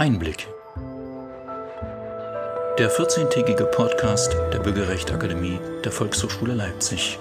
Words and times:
Einblick. 0.00 0.48
Der 2.78 2.90
14-tägige 2.90 3.66
Podcast 3.66 4.34
der 4.50 4.60
Bürgerrechtsakademie 4.60 5.60
der 5.84 5.92
Volkshochschule 5.92 6.54
Leipzig. 6.54 7.18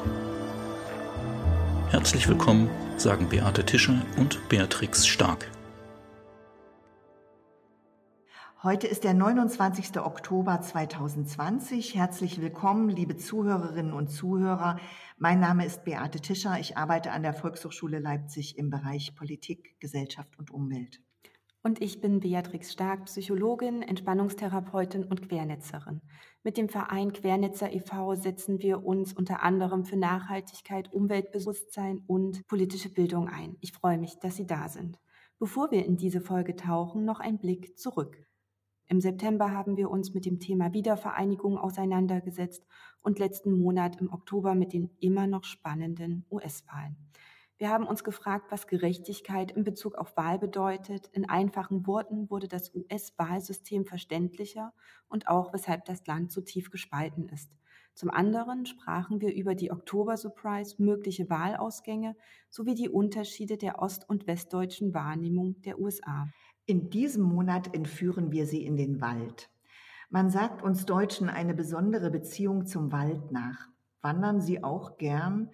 Herzlich 1.90 2.30
willkommen, 2.30 2.70
sagen 2.96 3.28
Beate 3.28 3.66
Tischer 3.66 4.02
und 4.16 4.48
Beatrix 4.48 5.06
Stark. 5.06 5.52
Heute 8.64 8.88
ist 8.88 9.04
der 9.04 9.14
29. 9.14 10.00
Oktober 10.00 10.62
2020. 10.62 11.96
Herzlich 11.96 12.40
willkommen, 12.40 12.88
liebe 12.88 13.18
Zuhörerinnen 13.18 13.92
und 13.92 14.08
Zuhörer. 14.08 14.80
Mein 15.18 15.42
Name 15.42 15.66
ist 15.66 15.84
Beate 15.84 16.22
Tischer. 16.22 16.58
Ich 16.62 16.78
arbeite 16.78 17.12
an 17.12 17.24
der 17.24 17.34
Volkshochschule 17.34 18.00
Leipzig 18.00 18.58
im 18.58 18.70
Bereich 18.70 19.16
Politik, 19.16 19.76
Gesellschaft 19.82 20.40
und 20.40 20.50
Umwelt. 20.50 21.02
Und 21.62 21.82
ich 21.82 22.00
bin 22.00 22.22
Beatrix 22.22 22.72
Stark, 22.72 23.06
Psychologin, 23.06 23.82
Entspannungstherapeutin 23.82 25.04
und 25.04 25.28
Quernetzerin. 25.28 26.02
Mit 26.42 26.56
dem 26.56 26.70
Verein 26.70 27.12
Quernetzer 27.12 27.74
e.V. 27.74 28.16
setzen 28.16 28.62
wir 28.62 28.86
uns 28.86 29.12
unter 29.12 29.44
anderem 29.44 29.84
für 29.84 29.98
Nachhaltigkeit, 29.98 30.94
Umweltbewusstsein 30.94 32.02
und 32.08 32.48
politische 32.48 32.90
Bildung 32.90 33.28
ein. 33.28 33.58
Ich 33.60 33.74
freue 33.74 33.98
mich, 33.98 34.20
dass 34.20 34.38
Sie 34.38 34.48
da 34.48 34.70
sind. 34.70 35.00
Bevor 35.38 35.70
wir 35.70 35.86
in 35.86 35.98
diese 35.98 36.22
Folge 36.22 36.56
tauchen, 36.56 37.04
noch 37.04 37.20
ein 37.20 37.40
Blick 37.40 37.78
zurück. 37.78 38.26
Im 38.88 39.02
September 39.02 39.52
haben 39.52 39.76
wir 39.76 39.92
uns 39.92 40.14
mit 40.14 40.26
dem 40.26 40.40
Thema 40.40 40.74
Wiedervereinigung 40.74 41.58
auseinandergesetzt 41.58 42.66
und 43.02 43.20
letzten 43.20 43.52
Monat 43.52 44.00
im 44.00 44.12
Oktober 44.12 44.56
mit 44.56 44.72
den 44.72 44.92
immer 45.00 45.28
noch 45.28 45.44
spannenden 45.44 46.26
US-Wahlen. 46.32 46.96
Wir 47.60 47.72
haben 47.72 47.86
uns 47.86 48.06
gefragt, 48.06 48.46
was 48.52 48.68
Gerechtigkeit 48.68 49.52
in 49.52 49.66
Bezug 49.66 49.96
auf 49.96 50.16
Wahl 50.16 50.40
bedeutet. 50.40 51.10
In 51.12 51.28
einfachen 51.28 51.86
Worten 51.86 52.30
wurde 52.30 52.48
das 52.48 52.74
US-Wahlsystem 52.74 53.86
verständlicher 53.86 54.72
und 55.10 55.28
auch, 55.28 55.52
weshalb 55.52 55.84
das 55.84 56.08
Land 56.08 56.32
so 56.32 56.40
tief 56.40 56.72
gespalten 56.72 57.28
ist. 57.28 57.52
Zum 57.96 58.12
anderen 58.12 58.66
sprachen 58.66 59.20
wir 59.20 59.34
über 59.34 59.56
die 59.56 59.72
Oktober-Surprise, 59.72 60.82
mögliche 60.82 61.30
Wahlausgänge 61.30 62.16
sowie 62.50 62.76
die 62.76 62.88
Unterschiede 62.88 63.58
der 63.58 63.82
ost- 63.82 64.08
und 64.08 64.26
westdeutschen 64.26 64.94
Wahrnehmung 64.94 65.62
der 65.64 65.80
USA. 65.80 66.30
In 66.66 66.90
diesem 66.90 67.24
Monat 67.24 67.76
entführen 67.76 68.32
wir 68.32 68.46
sie 68.46 68.64
in 68.64 68.78
den 68.78 69.02
Wald. 69.02 69.50
Man 70.10 70.30
sagt 70.30 70.64
uns 70.64 70.86
Deutschen 70.86 71.28
eine 71.28 71.54
besondere 71.54 72.10
Beziehung 72.10 72.66
zum 72.66 72.94
Wald 72.94 73.34
nach. 73.34 73.68
Wandern 74.02 74.40
Sie 74.40 74.64
auch 74.64 74.96
gern? 74.96 75.50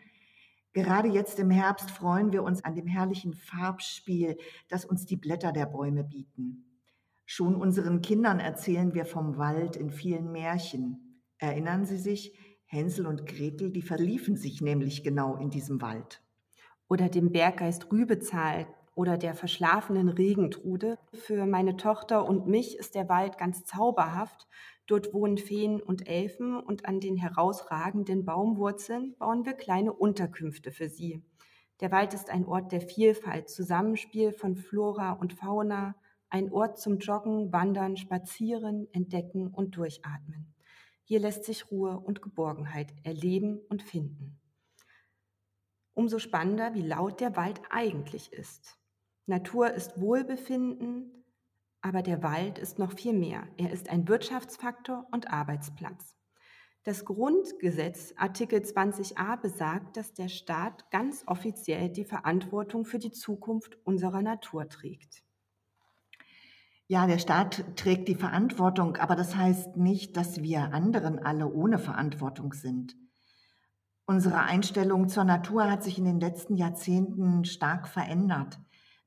Gerade 0.75 1.07
jetzt 1.07 1.39
im 1.39 1.51
Herbst 1.51 1.89
freuen 1.89 2.33
wir 2.33 2.43
uns 2.43 2.65
an 2.65 2.75
dem 2.75 2.85
herrlichen 2.85 3.33
Farbspiel, 3.33 4.35
das 4.67 4.83
uns 4.83 5.05
die 5.05 5.15
Blätter 5.15 5.53
der 5.53 5.67
Bäume 5.67 6.03
bieten. 6.03 6.81
Schon 7.25 7.55
unseren 7.55 8.01
Kindern 8.01 8.41
erzählen 8.41 8.93
wir 8.93 9.05
vom 9.05 9.37
Wald 9.37 9.77
in 9.77 9.89
vielen 9.89 10.33
Märchen. 10.33 11.23
Erinnern 11.37 11.85
Sie 11.85 11.95
sich, 11.95 12.37
Hänsel 12.65 13.07
und 13.07 13.25
Gretel, 13.25 13.71
die 13.71 13.81
verliefen 13.81 14.35
sich 14.35 14.59
nämlich 14.59 15.01
genau 15.01 15.37
in 15.37 15.49
diesem 15.49 15.81
Wald. 15.81 16.21
Oder 16.89 17.07
dem 17.07 17.31
Berggeist 17.31 17.89
Rübezahl 17.89 18.67
oder 18.95 19.17
der 19.17 19.33
verschlafenen 19.33 20.09
Regentrude. 20.09 20.99
Für 21.13 21.45
meine 21.45 21.77
Tochter 21.77 22.27
und 22.27 22.47
mich 22.47 22.77
ist 22.77 22.95
der 22.95 23.07
Wald 23.07 23.37
ganz 23.37 23.63
zauberhaft, 23.63 24.45
Dort 24.87 25.13
wohnen 25.13 25.37
Feen 25.37 25.81
und 25.81 26.07
Elfen 26.07 26.59
und 26.59 26.85
an 26.85 26.99
den 26.99 27.17
herausragenden 27.17 28.23
Baumwurzeln 28.23 29.15
bauen 29.17 29.45
wir 29.45 29.53
kleine 29.53 29.93
Unterkünfte 29.93 30.71
für 30.71 30.89
sie. 30.89 31.23
Der 31.81 31.91
Wald 31.91 32.13
ist 32.13 32.29
ein 32.29 32.45
Ort 32.45 32.71
der 32.71 32.81
Vielfalt, 32.81 33.49
Zusammenspiel 33.49 34.31
von 34.31 34.55
Flora 34.55 35.13
und 35.13 35.33
Fauna, 35.33 35.95
ein 36.29 36.51
Ort 36.51 36.79
zum 36.79 36.99
Joggen, 36.99 37.51
Wandern, 37.51 37.97
Spazieren, 37.97 38.87
Entdecken 38.93 39.47
und 39.47 39.75
Durchatmen. 39.75 40.53
Hier 41.03 41.19
lässt 41.19 41.43
sich 41.43 41.71
Ruhe 41.71 41.99
und 41.99 42.21
Geborgenheit 42.21 42.93
erleben 43.03 43.59
und 43.69 43.83
finden. 43.83 44.39
Umso 45.93 46.19
spannender, 46.19 46.73
wie 46.73 46.81
laut 46.81 47.21
der 47.21 47.35
Wald 47.35 47.61
eigentlich 47.69 48.33
ist. 48.33 48.77
Natur 49.25 49.71
ist 49.71 49.99
Wohlbefinden, 49.99 51.24
aber 51.85 52.01
der 52.01 52.23
Wald 52.23 52.57
ist 52.57 52.79
noch 52.79 52.93
viel 52.93 53.13
mehr. 53.13 53.43
Er 53.57 53.71
ist 53.71 53.91
ein 53.91 54.07
Wirtschaftsfaktor 54.07 55.05
und 55.11 55.31
Arbeitsplatz. 55.31 56.15
Das 56.83 57.05
Grundgesetz 57.05 58.11
Artikel 58.17 58.61
20a 58.61 59.39
besagt, 59.39 59.95
dass 59.95 60.11
der 60.11 60.27
Staat 60.27 60.89
ganz 60.89 61.23
offiziell 61.27 61.89
die 61.89 62.03
Verantwortung 62.03 62.85
für 62.85 62.97
die 62.97 63.11
Zukunft 63.11 63.77
unserer 63.83 64.23
Natur 64.23 64.67
trägt. 64.67 65.21
Ja, 66.87 67.05
der 67.05 67.19
Staat 67.19 67.63
trägt 67.75 68.07
die 68.07 68.15
Verantwortung, 68.15 68.97
aber 68.97 69.15
das 69.15 69.35
heißt 69.35 69.77
nicht, 69.77 70.17
dass 70.17 70.41
wir 70.41 70.73
anderen 70.73 71.19
alle 71.19 71.53
ohne 71.53 71.77
Verantwortung 71.77 72.53
sind. 72.53 72.95
Unsere 74.07 74.39
Einstellung 74.39 75.07
zur 75.07 75.23
Natur 75.23 75.69
hat 75.69 75.83
sich 75.83 75.99
in 75.99 76.05
den 76.05 76.19
letzten 76.19 76.55
Jahrzehnten 76.55 77.45
stark 77.45 77.87
verändert. 77.87 78.57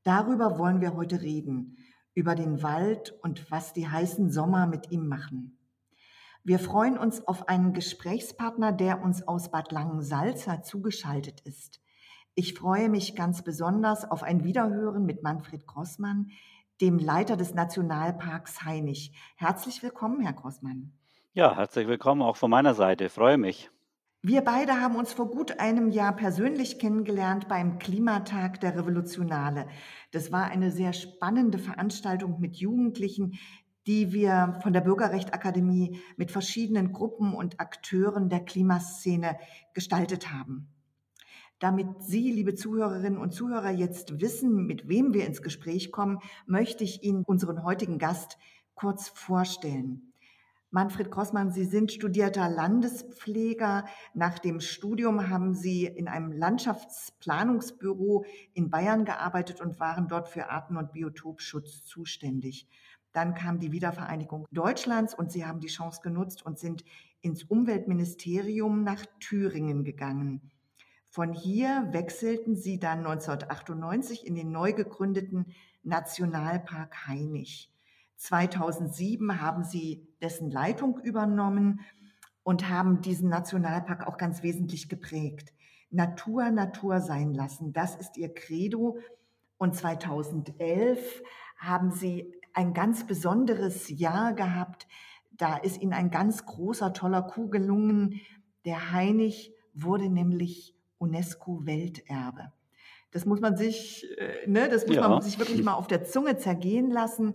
Darüber 0.05 0.61
wollen 0.61 0.81
wir 0.81 0.95
heute 0.95 1.23
reden 1.23 1.77
über 2.19 2.35
den 2.35 2.65
Wald 2.65 3.15
und 3.23 3.49
was 3.49 3.73
die 3.73 3.89
heißen 3.89 4.33
Sommer 4.33 4.67
mit 4.67 4.91
ihm 4.91 5.07
machen. 5.07 5.57
Wir 6.43 6.59
freuen 6.59 6.99
uns 6.99 7.25
auf 7.29 7.49
einen 7.49 7.73
Gesprächspartner, 7.73 8.73
der 8.73 9.05
uns 9.05 9.29
aus 9.29 9.53
Bad 9.53 9.71
Langensalza 9.71 10.63
zugeschaltet 10.63 11.41
ist. 11.43 11.81
Ich 12.35 12.55
freue 12.55 12.89
mich 12.89 13.15
ganz 13.15 13.45
besonders 13.45 14.05
auf 14.05 14.25
ein 14.25 14.43
Wiederhören 14.43 15.07
mit 15.07 15.23
Manfred 15.23 15.65
Grossmann, 15.65 16.33
dem 16.81 16.99
Leiter 16.99 17.37
des 17.37 17.55
Nationalparks 17.55 18.65
Hainich. 18.65 19.13
Herzlich 19.37 19.81
willkommen, 19.85 20.21
Herr 20.21 20.33
Grossmann. 20.33 20.95
Ja, 21.35 21.55
herzlich 21.55 21.87
willkommen 21.87 22.23
auch 22.23 22.37
von 22.37 22.51
meiner 22.51 22.75
Seite. 22.75 23.05
Ich 23.05 23.13
freue 23.13 23.39
mich. 23.39 23.71
Wir 24.29 24.43
beide 24.43 24.79
haben 24.79 24.97
uns 24.97 25.15
vor 25.15 25.31
gut 25.31 25.59
einem 25.59 25.89
Jahr 25.89 26.15
persönlich 26.15 26.79
kennengelernt 26.79 27.49
beim 27.49 27.79
Klimatag 27.79 28.61
der 28.61 28.77
Revolutionale. 28.77 29.67
Das 30.11 30.31
war 30.31 30.51
eine 30.51 30.71
sehr 30.71 30.93
spannende 30.93 31.59
Veranstaltung 31.59 32.39
mit 32.39 32.57
Jugendlichen, 32.57 33.39
die 33.87 34.13
wir 34.13 34.59
von 34.63 34.75
der 34.75 34.83
Bürgerrechtsakademie 34.83 36.03
mit 36.19 36.31
verschiedenen 36.31 36.93
Gruppen 36.93 37.33
und 37.33 37.59
Akteuren 37.59 38.29
der 38.29 38.41
Klimaszene 38.41 39.39
gestaltet 39.73 40.31
haben. 40.31 40.69
Damit 41.59 41.89
Sie, 42.03 42.31
liebe 42.31 42.55
Zuhörerinnen 42.55 43.19
und 43.19 43.33
Zuhörer, 43.33 43.71
jetzt 43.71 44.21
wissen, 44.21 44.67
mit 44.67 44.91
wem 44.91 45.15
wir 45.15 45.25
ins 45.25 45.41
Gespräch 45.41 45.91
kommen, 45.91 46.19
möchte 46.47 46.85
ich 46.85 47.03
Ihnen 47.03 47.25
unseren 47.25 47.65
heutigen 47.65 47.97
Gast 47.97 48.37
kurz 48.75 49.09
vorstellen. 49.09 50.08
Manfred 50.71 51.11
Grossmann, 51.11 51.51
Sie 51.51 51.65
sind 51.65 51.93
studierter 51.93 52.51
Landespfleger. 52.51 53.87
Nach 54.13 54.39
dem 54.39 54.61
Studium 54.61 55.31
haben 55.31 55.55
Sie 55.55 55.87
in 55.87 56.09
einem 56.09 56.31
Landschaftsplanungsbüro 56.31 58.27
in 58.53 58.69
Bayern 58.69 59.07
gearbeitet 59.07 59.63
und 59.63 59.81
waren 59.81 60.09
dort 60.09 60.29
für 60.29 60.51
Arten- 60.51 60.77
und 60.77 60.93
Biotopschutz 60.93 61.87
zuständig. 61.87 62.69
Dann 63.15 63.33
kam 63.35 63.61
die 63.61 63.73
Wiedervereinigung 63.73 64.47
Deutschlands 64.53 65.15
und 65.15 65.33
Sie 65.33 65.47
haben 65.47 65.61
die 65.61 65.69
Chance 65.69 66.03
genutzt 66.03 66.45
und 66.45 66.59
sind 66.59 66.85
ins 67.23 67.45
Umweltministerium 67.45 68.85
nach 68.85 69.07
Thüringen 69.21 69.85
gegangen. 69.85 70.51
Von 71.07 71.33
hier 71.33 71.89
wechselten 71.93 72.57
Sie 72.57 72.79
dann 72.79 72.99
1998 72.99 74.27
in 74.27 74.35
den 74.35 74.51
neu 74.51 74.75
gegründeten 74.75 75.47
Nationalpark 75.83 77.09
Hainich. 77.09 77.73
2007 78.19 79.41
haben 79.41 79.65
sie 79.65 80.07
dessen 80.21 80.51
Leitung 80.51 80.99
übernommen 80.99 81.81
und 82.43 82.69
haben 82.69 83.01
diesen 83.01 83.29
Nationalpark 83.29 84.07
auch 84.07 84.17
ganz 84.17 84.43
wesentlich 84.43 84.89
geprägt. 84.89 85.53
Natur, 85.91 86.51
Natur 86.51 87.01
sein 87.01 87.33
lassen, 87.33 87.73
das 87.73 87.97
ist 87.97 88.17
ihr 88.17 88.35
Credo. 88.35 88.99
Und 89.57 89.75
2011 89.75 91.23
haben 91.57 91.91
sie 91.91 92.33
ein 92.53 92.75
ganz 92.75 93.07
besonderes 93.07 93.89
Jahr 93.89 94.35
gehabt. 94.35 94.87
Da 95.31 95.57
ist 95.57 95.81
ihnen 95.81 95.93
ein 95.93 96.11
ganz 96.11 96.45
großer, 96.45 96.93
toller 96.93 97.23
Coup 97.23 97.51
gelungen. 97.51 98.21
Der 98.65 98.93
Heinig 98.93 99.55
wurde 99.75 100.09
nämlich 100.09 100.77
UNESCO-Welterbe. 100.99 102.53
Das 103.11 103.25
muss 103.25 103.41
man 103.41 103.57
sich, 103.57 104.07
äh, 104.19 104.47
ne, 104.47 104.69
das 104.69 104.87
muss 104.87 104.97
ja. 104.97 105.09
man 105.09 105.23
sich 105.23 105.39
wirklich 105.39 105.63
mal 105.63 105.75
auf 105.75 105.87
der 105.87 106.05
Zunge 106.05 106.37
zergehen 106.37 106.91
lassen. 106.91 107.35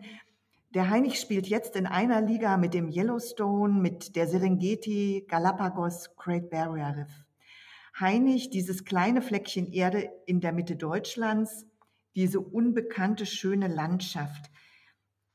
Der 0.73 0.89
Heinig 0.89 1.19
spielt 1.19 1.45
jetzt 1.45 1.75
in 1.75 1.85
einer 1.85 2.19
Liga 2.19 2.57
mit 2.57 2.73
dem 2.73 2.89
Yellowstone, 2.89 3.79
mit 3.79 4.15
der 4.15 4.27
Serengeti, 4.27 5.23
Galapagos, 5.27 6.15
Great 6.15 6.49
Barrier 6.49 6.95
Reef. 6.97 7.25
Heinig, 7.99 8.49
dieses 8.49 8.83
kleine 8.83 9.21
Fleckchen 9.21 9.71
Erde 9.71 10.09
in 10.25 10.41
der 10.41 10.51
Mitte 10.51 10.75
Deutschlands, 10.75 11.67
diese 12.15 12.39
unbekannte 12.39 13.27
schöne 13.27 13.67
Landschaft, 13.67 14.49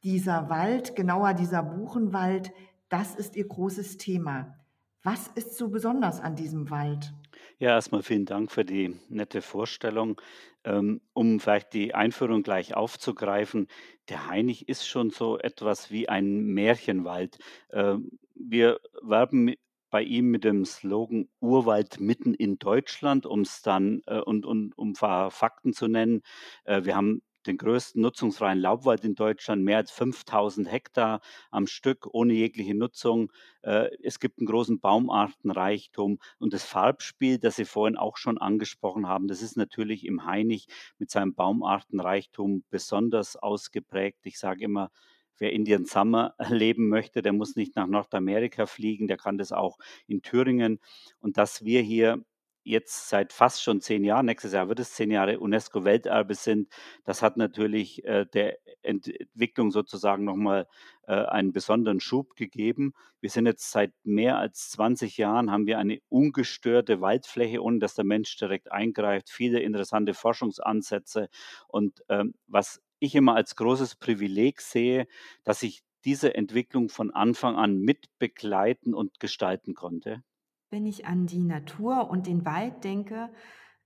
dieser 0.03 0.51
Wald, 0.51 0.97
genauer 0.97 1.35
dieser 1.35 1.63
Buchenwald, 1.63 2.51
das 2.89 3.15
ist 3.15 3.37
ihr 3.37 3.47
großes 3.47 3.97
Thema. 3.97 4.57
Was 5.03 5.27
ist 5.27 5.57
so 5.57 5.71
besonders 5.71 6.21
an 6.21 6.37
diesem 6.37 6.71
Wald? 6.71 7.13
Ja, 7.59 7.71
erstmal 7.71 8.03
vielen 8.03 8.25
Dank 8.27 8.51
für 8.53 8.65
die 8.65 8.97
nette 9.09 9.43
Vorstellung. 9.43 10.21
Ähm, 10.65 11.01
um 11.13 11.41
vielleicht 11.41 11.73
die 11.73 11.95
Einführung 11.95 12.43
gleich 12.43 12.75
aufzugreifen, 12.75 13.69
der 14.09 14.27
Hainich 14.27 14.69
ist 14.69 14.87
schon 14.87 15.11
so 15.11 15.39
etwas 15.39 15.91
wie 15.91 16.09
ein 16.09 16.47
Märchenwald. 16.47 17.39
Ähm, 17.71 18.19
wir 18.35 18.81
werben 19.03 19.55
bei 19.91 20.03
ihm 20.03 20.31
mit 20.31 20.45
dem 20.45 20.65
Slogan 20.65 21.29
„Urwald 21.41 22.01
mitten 22.01 22.35
in 22.35 22.59
Deutschland“, 22.59 23.25
um's 23.27 23.63
dann 23.63 24.03
äh, 24.07 24.21
und 24.21 24.45
und 24.47 24.77
um 24.77 24.95
Fakten 24.95 25.73
zu 25.73 25.89
nennen. 25.89 26.23
Äh, 26.65 26.85
wir 26.85 26.95
haben 26.97 27.23
den 27.47 27.57
größten 27.57 28.01
nutzungsfreien 28.01 28.59
Laubwald 28.59 29.05
in 29.05 29.15
Deutschland, 29.15 29.65
mehr 29.65 29.79
als 29.79 29.93
5.000 29.93 30.67
Hektar 30.67 31.21
am 31.51 31.67
Stück 31.67 32.07
ohne 32.13 32.35
jegliche 32.35 32.75
Nutzung. 32.75 33.33
Äh, 33.63 33.91
es 34.03 34.21
gibt 34.21 34.39
einen 34.39 34.47
großen 34.47 34.81
Baumartenreichtum 34.81 36.19
und 36.39 36.53
das 36.53 36.65
Farbspiel, 36.65 37.39
das 37.39 37.57
Sie 37.57 37.65
vorhin 37.65 37.97
auch 37.97 38.17
schon 38.17 38.39
angesprochen 38.39 39.07
haben, 39.07 39.29
das 39.29 39.43
ist 39.43 39.57
natürlich 39.57 40.07
im 40.07 40.25
Hainich 40.25 40.67
mit 40.99 41.11
seinem 41.11 41.35
Baumartenreichtum 41.35 42.65
besonders 42.71 43.37
ausgeprägt. 43.37 44.21
Ich 44.25 44.39
sage 44.39 44.65
immer, 44.65 44.91
wer 45.39 45.53
Indian 45.53 45.85
Summer 45.85 46.35
erleben 46.39 46.89
möchte, 46.89 47.23
der 47.23 47.33
muss 47.33 47.57
nicht 47.57 47.77
nach 47.77 47.87
Nordamerika 47.87 48.67
fliegen, 48.67 49.07
der 49.07 49.17
kann 49.17 49.39
das 49.39 49.53
auch 49.53 49.79
in 50.07 50.23
Thüringen. 50.23 50.81
Und 51.21 51.37
dass 51.37 51.65
wir 51.65 51.83
hier 51.83 52.23
jetzt 52.69 53.09
seit 53.09 53.33
fast 53.33 53.63
schon 53.63 53.81
zehn 53.81 54.05
Jahren, 54.05 54.27
nächstes 54.27 54.53
Jahr 54.53 54.69
wird 54.69 54.81
es 54.81 54.93
zehn 54.93 55.11
Jahre 55.11 55.41
UNESCO-Welterbe 55.41 56.35
sind, 56.35 56.69
das 57.05 57.23
hat 57.23 57.37
natürlich 57.37 58.05
äh, 58.05 58.27
der 58.27 58.59
Entwicklung 58.83 59.71
sozusagen 59.71 60.25
nochmal 60.25 60.67
äh, 61.07 61.15
einen 61.15 61.53
besonderen 61.53 62.01
Schub 62.01 62.37
gegeben. 62.37 62.95
Wir 63.21 63.31
sind 63.31 63.47
jetzt 63.47 63.71
seit 63.71 63.93
mehr 64.05 64.39
als 64.39 64.71
20 64.71 65.17
Jahren, 65.17 65.51
haben 65.51 65.67
wir 65.67 65.79
eine 65.79 66.01
ungestörte 66.09 67.01
Waldfläche, 67.01 67.63
ohne 67.63 67.79
dass 67.79 67.95
der 67.95 68.05
Mensch 68.05 68.37
direkt 68.37 68.71
eingreift, 68.71 69.31
viele 69.31 69.61
interessante 69.61 70.15
Forschungsansätze. 70.15 71.29
Und 71.67 72.05
ähm, 72.09 72.35
was 72.47 72.81
ich 73.01 73.15
immer 73.15 73.35
als 73.35 73.57
großes 73.57 73.97
Privileg 73.97 74.61
sehe, 74.61 75.07
dass 75.45 75.63
ich 75.63 75.83
diese 76.05 76.35
Entwicklung 76.35 76.89
von 76.89 77.11
Anfang 77.11 77.57
an 77.57 77.79
mit 77.79 78.07
begleiten 78.19 78.95
und 78.95 79.21
gestalten 79.21 79.75
konnte. 79.75 80.23
Wenn 80.71 80.87
ich 80.87 81.07
an 81.07 81.27
die 81.27 81.43
Natur 81.43 82.11
und 82.11 82.27
den 82.27 82.45
Wald 82.45 82.85
denke, 82.85 83.31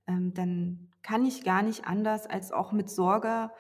ähm, 0.07 0.35
dann 0.35 0.91
kann 1.03 1.25
ich 1.27 1.45
gar 1.45 1.63
nicht 1.63 1.87
anders, 1.87 2.27
als 2.27 2.53
auch 2.53 2.73
mit 2.73 2.91
Sorge 2.91 3.51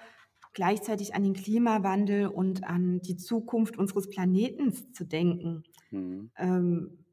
gleichzeitig 0.54 1.14
an 1.14 1.22
den 1.22 1.34
Klimawandel 1.34 2.26
und 2.28 2.64
an 2.64 3.00
die 3.00 3.16
Zukunft 3.16 3.78
unseres 3.78 4.08
Planetens 4.10 4.92
zu 4.92 5.04
denken. 5.04 5.64
Mhm. 5.90 6.30
Ähm, 6.36 7.04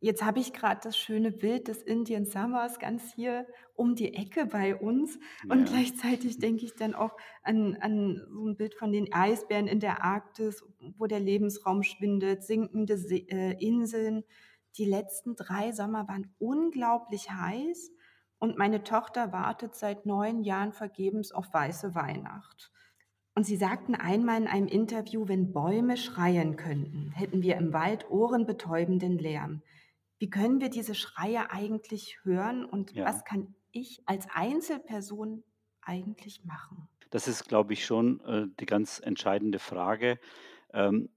jetzt 0.00 0.24
habe 0.24 0.40
ich 0.40 0.52
gerade 0.52 0.80
das 0.82 0.96
schöne 0.96 1.30
Bild 1.30 1.68
des 1.68 1.82
Indian 1.82 2.24
Summers 2.24 2.78
ganz 2.78 3.12
hier 3.14 3.46
um 3.74 3.94
die 3.94 4.14
Ecke 4.14 4.46
bei 4.46 4.76
uns 4.76 5.18
und 5.48 5.60
Ja. 5.60 5.64
gleichzeitig 5.66 6.38
denke 6.38 6.64
ich 6.64 6.74
dann 6.74 6.94
auch 6.94 7.16
an, 7.42 7.76
an 7.80 8.22
so 8.30 8.46
ein 8.46 8.56
Bild 8.56 8.74
von 8.74 8.92
den 8.92 9.12
Eisbären 9.12 9.66
in 9.66 9.80
der 9.80 10.02
Arktis, 10.02 10.64
wo 10.96 11.06
der 11.06 11.20
Lebensraum 11.20 11.82
schwindet, 11.82 12.44
sinkende 12.44 12.96
See, 12.96 13.26
äh, 13.28 13.52
Inseln. 13.58 14.24
Die 14.78 14.84
letzten 14.84 15.36
drei 15.36 15.72
Sommer 15.72 16.06
waren 16.08 16.34
unglaublich 16.38 17.30
heiß 17.30 17.92
und 18.38 18.58
meine 18.58 18.84
Tochter 18.84 19.32
wartet 19.32 19.74
seit 19.74 20.04
neun 20.04 20.42
Jahren 20.42 20.72
vergebens 20.72 21.32
auf 21.32 21.52
weiße 21.52 21.94
Weihnacht. 21.94 22.70
Und 23.34 23.44
Sie 23.44 23.56
sagten 23.56 23.94
einmal 23.94 24.40
in 24.40 24.48
einem 24.48 24.66
Interview, 24.66 25.28
wenn 25.28 25.52
Bäume 25.52 25.96
schreien 25.96 26.56
könnten, 26.56 27.10
hätten 27.12 27.42
wir 27.42 27.56
im 27.56 27.72
Wald 27.72 28.10
ohrenbetäubenden 28.10 29.18
Lärm. 29.18 29.62
Wie 30.18 30.30
können 30.30 30.60
wir 30.60 30.70
diese 30.70 30.94
Schreie 30.94 31.50
eigentlich 31.50 32.18
hören 32.22 32.64
und 32.64 32.92
Ja. 32.92 33.04
was 33.06 33.24
kann 33.24 33.54
ich 33.72 34.02
als 34.06 34.26
Einzelperson 34.32 35.42
eigentlich 35.82 36.44
machen? 36.44 36.88
Das 37.10 37.28
ist, 37.28 37.46
glaube 37.46 37.74
ich, 37.74 37.84
schon, 37.84 38.20
äh, 38.20 38.46
die 38.58 38.66
ganz 38.66 39.00
entscheidende 39.00 39.58
Frage. 39.58 40.18
Ähm, 40.72 41.10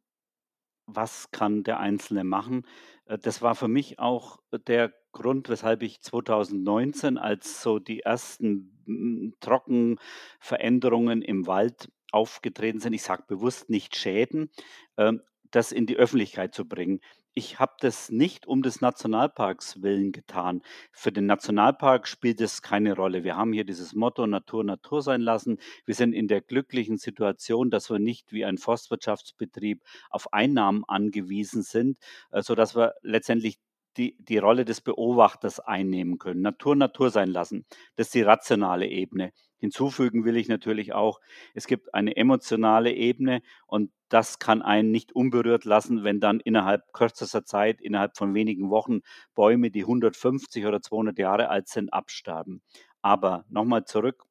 was 0.85 1.31
kann 1.31 1.63
der 1.63 1.79
Einzelne 1.79 2.23
machen? 2.23 2.65
Äh, 3.09 3.17
das 3.17 3.41
war 3.41 3.55
für 3.55 3.67
mich 3.67 3.99
auch 3.99 4.39
der 4.67 4.93
Grund, 5.11 5.49
weshalb 5.49 5.81
ich 5.83 6.01
2019, 6.01 7.17
als 7.17 7.61
so 7.61 7.79
die 7.79 8.01
ersten, 8.01 8.71
hm, 8.85 9.33
Trockenveränderungen 9.41 11.21
im 11.21 11.47
Wald 11.47 11.89
aufgetreten 12.11 12.79
sind 12.79 12.93
ich 12.93 13.03
sage 13.03 13.23
bewusst 13.27 13.69
nicht 13.69 13.95
Schäden, 13.95 14.49
ähm, 14.97 15.21
das 15.51 15.71
in 15.71 15.85
die 15.85 15.95
Öffentlichkeit 15.97 16.53
zu 16.55 16.67
bringen. 16.67 17.01
Ich 17.39 17.57
habe 17.57 17.71
das 17.79 18.09
nicht 18.11 18.47
um 18.47 18.61
des 18.63 18.81
Nationalparks 18.81 19.81
willen 19.81 20.11
getan. 20.11 20.61
Für 20.91 21.09
den 21.13 21.25
Nationalpark 21.25 22.05
spielt 22.05 22.41
es 22.41 22.61
keine 22.61 22.93
Rolle. 22.97 23.23
Wir 23.23 23.37
haben 23.37 23.53
hier 23.53 23.63
dieses 23.63 23.93
Motto 23.95 24.27
„Natur 24.27 24.65
Natur 24.65 25.01
sein 25.01 25.21
lassen“. 25.21 25.57
Wir 25.85 25.95
sind 25.95 26.11
in 26.11 26.27
der 26.27 26.41
glücklichen 26.41 26.97
Situation, 26.97 27.69
dass 27.71 27.89
wir 27.89 27.97
nicht 27.99 28.33
wie 28.33 28.43
ein 28.43 28.57
Forstwirtschaftsbetrieb 28.57 29.81
auf 30.09 30.33
Einnahmen 30.33 30.83
angewiesen 30.85 31.63
sind, 31.63 31.97
äh, 32.31 32.41
sodass 32.41 32.75
wir 32.75 32.95
letztendlich 33.03 33.57
die 33.99 34.15
die 34.17 34.37
Rolle 34.37 34.63
des 34.63 34.79
Beobachters 34.79 35.59
einnehmen 35.59 36.17
können. 36.17 36.41
Natur 36.41 36.75
Natur 36.75 37.09
sein 37.09 37.29
lassen, 37.29 37.65
das 37.97 38.07
ist 38.07 38.15
die 38.15 38.21
rationale 38.21 38.87
Ebene. 38.87 39.33
Hinzufügen 39.57 40.23
will 40.23 40.37
ich 40.37 40.47
natürlich 40.47 40.93
auch, 40.93 41.19
es 41.53 41.67
gibt 41.67 41.93
eine 41.93 42.15
emotionale 42.15 42.93
Ebene 42.93 43.41
und 43.67 43.91
das 44.07 44.39
kann 44.39 44.61
einen 44.61 44.89
nicht 44.89 45.11
unberührt 45.11 45.65
lassen, 45.65 46.05
wenn 46.05 46.21
dann 46.21 46.39
innerhalb 46.39 46.93
kürzester 46.93 47.43
Zeit, 47.43 47.81
innerhalb 47.81 48.15
von 48.15 48.33
wenigen 48.33 48.69
Wochen 48.69 49.01
Bäume, 49.35 49.69
die 49.69 49.81
150 49.81 50.65
oder 50.65 50.81
200 50.81 51.19
Jahre 51.19 51.49
alt 51.49 51.67
sind, 51.67 51.93
absterben. 51.93 52.61
Aber 53.01 53.43
nochmal 53.49 53.83
zurück 53.83 54.28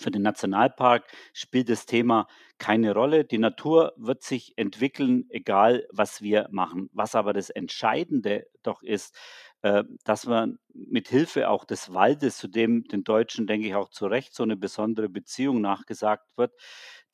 für 0.00 0.10
den 0.10 0.22
Nationalpark 0.22 1.04
spielt 1.32 1.68
das 1.68 1.86
Thema 1.86 2.26
keine 2.58 2.92
Rolle. 2.94 3.24
Die 3.24 3.38
Natur 3.38 3.92
wird 3.96 4.22
sich 4.22 4.52
entwickeln, 4.56 5.26
egal 5.30 5.86
was 5.90 6.22
wir 6.22 6.48
machen. 6.50 6.90
Was 6.92 7.14
aber 7.14 7.32
das 7.32 7.50
Entscheidende 7.50 8.46
doch 8.62 8.82
ist, 8.82 9.16
äh, 9.62 9.84
dass 10.04 10.26
man 10.26 10.58
mit 10.72 11.08
Hilfe 11.08 11.48
auch 11.48 11.64
des 11.64 11.92
Waldes, 11.92 12.38
zu 12.38 12.48
dem 12.48 12.84
den 12.84 13.04
Deutschen, 13.04 13.46
denke 13.46 13.66
ich, 13.66 13.74
auch 13.74 13.90
zu 13.90 14.06
Recht 14.06 14.34
so 14.34 14.42
eine 14.42 14.56
besondere 14.56 15.08
Beziehung 15.08 15.60
nachgesagt 15.60 16.36
wird, 16.36 16.52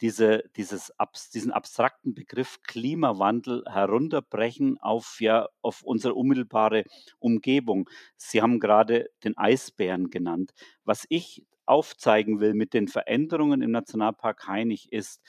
diese, 0.00 0.44
dieses, 0.56 0.93
diesen 1.35 1.53
abstrakten 1.53 2.15
Begriff 2.15 2.59
Klimawandel 2.62 3.65
herunterbrechen 3.67 4.79
auf, 4.79 5.17
ja, 5.21 5.49
auf 5.62 5.83
unsere 5.83 6.15
unmittelbare 6.15 6.85
Umgebung. 7.19 7.88
Sie 8.17 8.43
haben 8.43 8.61
gerade 8.61 9.09
den 9.25 9.37
Eisbären 9.37 10.11
genannt. 10.11 10.53
Was 10.85 11.06
ich 11.09 11.44
aufzeigen 11.66 12.40
will 12.40 12.54
mit 12.54 12.74
den 12.74 12.88
Veränderungen 12.88 13.62
im 13.62 13.70
Nationalpark 13.70 14.46
Hainich 14.46 14.92
ist, 14.92 15.20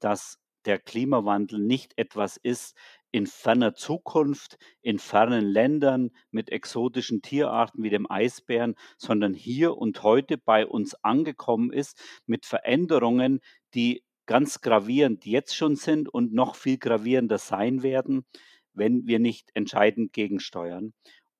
dass 0.00 0.38
der 0.64 0.78
Klimawandel 0.78 1.58
nicht 1.60 1.92
etwas 1.96 2.36
ist 2.36 2.76
in 3.12 3.26
ferner 3.26 3.74
Zukunft, 3.74 4.58
in 4.82 4.98
fernen 4.98 5.44
Ländern 5.44 6.10
mit 6.30 6.50
exotischen 6.50 7.22
Tierarten 7.22 7.82
wie 7.82 7.90
dem 7.90 8.10
Eisbären, 8.10 8.74
sondern 8.96 9.34
hier 9.34 9.76
und 9.76 10.02
heute 10.02 10.36
bei 10.38 10.66
uns 10.66 10.94
angekommen 11.04 11.72
ist 11.72 12.02
mit 12.26 12.46
Veränderungen, 12.46 13.40
die 13.74 14.02
ganz 14.26 14.60
gravierend 14.62 15.26
jetzt 15.26 15.54
schon 15.54 15.76
sind 15.76 16.08
und 16.08 16.32
noch 16.32 16.56
viel 16.56 16.78
gravierender 16.78 17.38
sein 17.38 17.82
werden, 17.82 18.24
wenn 18.72 19.06
wir 19.06 19.18
nicht 19.18 19.50
entscheidend 19.54 20.12
gegensteuern. 20.12 20.92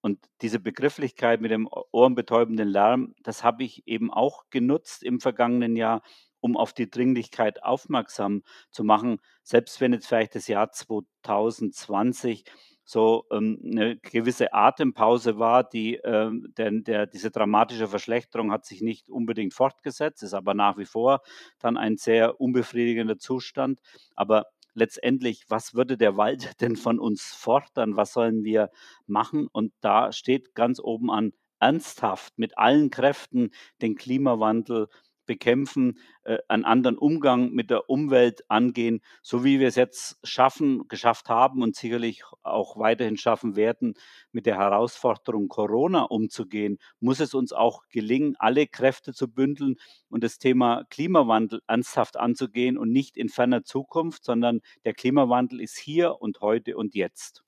Und 0.05 0.19
diese 0.43 0.61
Begrifflichkeit 0.61 1.41
mit 1.41 1.51
dem 1.51 1.67
ohrenbetäubenden 1.91 2.69
Lärm, 2.69 3.15
das 3.23 3.43
habe 3.43 3.65
ich 3.65 3.89
eben 3.89 4.13
auch 4.13 4.45
genutzt 4.51 5.03
im 5.03 5.19
vergangenen 5.19 5.77
Jahr, 5.77 6.03
um 6.41 6.59
auf 6.59 6.75
die 6.75 6.91
Dringlichkeit 6.91 7.63
aufmerksam 7.63 8.43
zu 8.71 8.85
machen, 8.85 9.17
selbst 9.43 9.81
wenn 9.81 9.95
jetzt 9.95 10.07
vielleicht 10.07 10.35
das 10.35 10.47
Jahr 10.47 10.71
2020 10.71 12.45
so 12.85 13.25
ähm, 13.31 13.57
'ne 13.63 13.97
gewisse 14.03 14.53
Atempause 14.53 15.39
war, 15.39 15.65
die, 15.65 15.95
ähm, 16.05 16.53
denn 16.59 16.85
der 16.85 17.07
diese 17.07 17.31
dramatische 17.31 17.89
Verschlechterung 17.89 18.53
hat 18.53 18.67
sich 18.67 18.83
nicht 18.83 19.09
unbedingt 19.09 19.55
fortgesetzt, 19.55 20.23
ist 20.23 20.35
aber 20.35 20.53
nach 20.53 20.77
wie 20.77 20.85
vor 20.85 21.23
dann 21.61 21.79
ein 21.79 21.97
sehr 21.97 22.43
unbefriedigender 22.43 23.17
Zustand. 23.17 23.81
Aber 24.15 24.45
letztendlich, 24.75 25.45
was 25.49 25.75
würde 25.75 25.97
der 25.97 26.17
Wald 26.17 26.53
denn 26.61 26.77
von 26.77 26.99
uns 26.99 27.23
fordern? 27.35 27.97
Was 27.97 28.13
sollen 28.13 28.45
wir 28.45 28.71
machen? 29.07 29.49
Und 29.53 29.73
da 29.81 30.13
steht 30.13 30.55
ganz 30.55 30.81
oben 30.81 31.11
an, 31.11 31.33
ernsthaft 31.61 32.39
mit 32.39 32.59
allen 32.59 32.91
Kräften 32.91 33.51
den 33.81 33.97
Klimawandel 33.97 34.89
bekämpfen, 35.27 35.99
äh, 36.25 36.39
einen 36.49 36.65
anderen 36.65 36.99
Umgang 36.99 37.51
mit 37.53 37.71
der 37.71 37.89
Umwelt 37.89 38.49
angehen, 38.51 39.01
so 39.23 39.45
wie 39.45 39.61
wir 39.61 39.69
es 39.69 39.77
jetzt 39.77 40.19
schaffen 40.25 40.89
geschafft 40.89 41.29
haben 41.29 41.63
und 41.63 41.77
sicherlich 41.77 42.23
auch 42.43 42.79
weiterhin 42.79 43.17
schaffen 43.17 43.57
werden, 43.57 43.95
mit 44.33 44.47
der 44.47 44.59
Herausforderung 44.59 45.49
Corona 45.49 46.03
umzugehen, 46.03 46.79
muss 47.01 47.21
es 47.21 47.35
uns 47.35 47.53
auch 47.53 47.83
gelingen, 47.89 48.37
alle 48.39 48.67
Kräfte 48.67 49.13
zu 49.13 49.29
bündeln 49.29 49.77
und 50.09 50.25
das 50.25 50.39
Thema 50.39 50.85
Klimawandel 50.91 51.61
ernsthaft 51.67 52.17
anzugehen 52.17 52.79
und 52.79 52.91
nicht 52.91 53.17
in 53.17 53.29
ferner 53.29 53.65
Zukunft, 53.65 54.25
sondern 54.25 54.61
der 54.85 54.95
Klimawandel 54.95 55.61
ist 55.61 55.77
hier 55.77 56.21
und 56.21 56.41
heute 56.41 56.77
und 56.77 56.95
jetzt. 56.95 57.45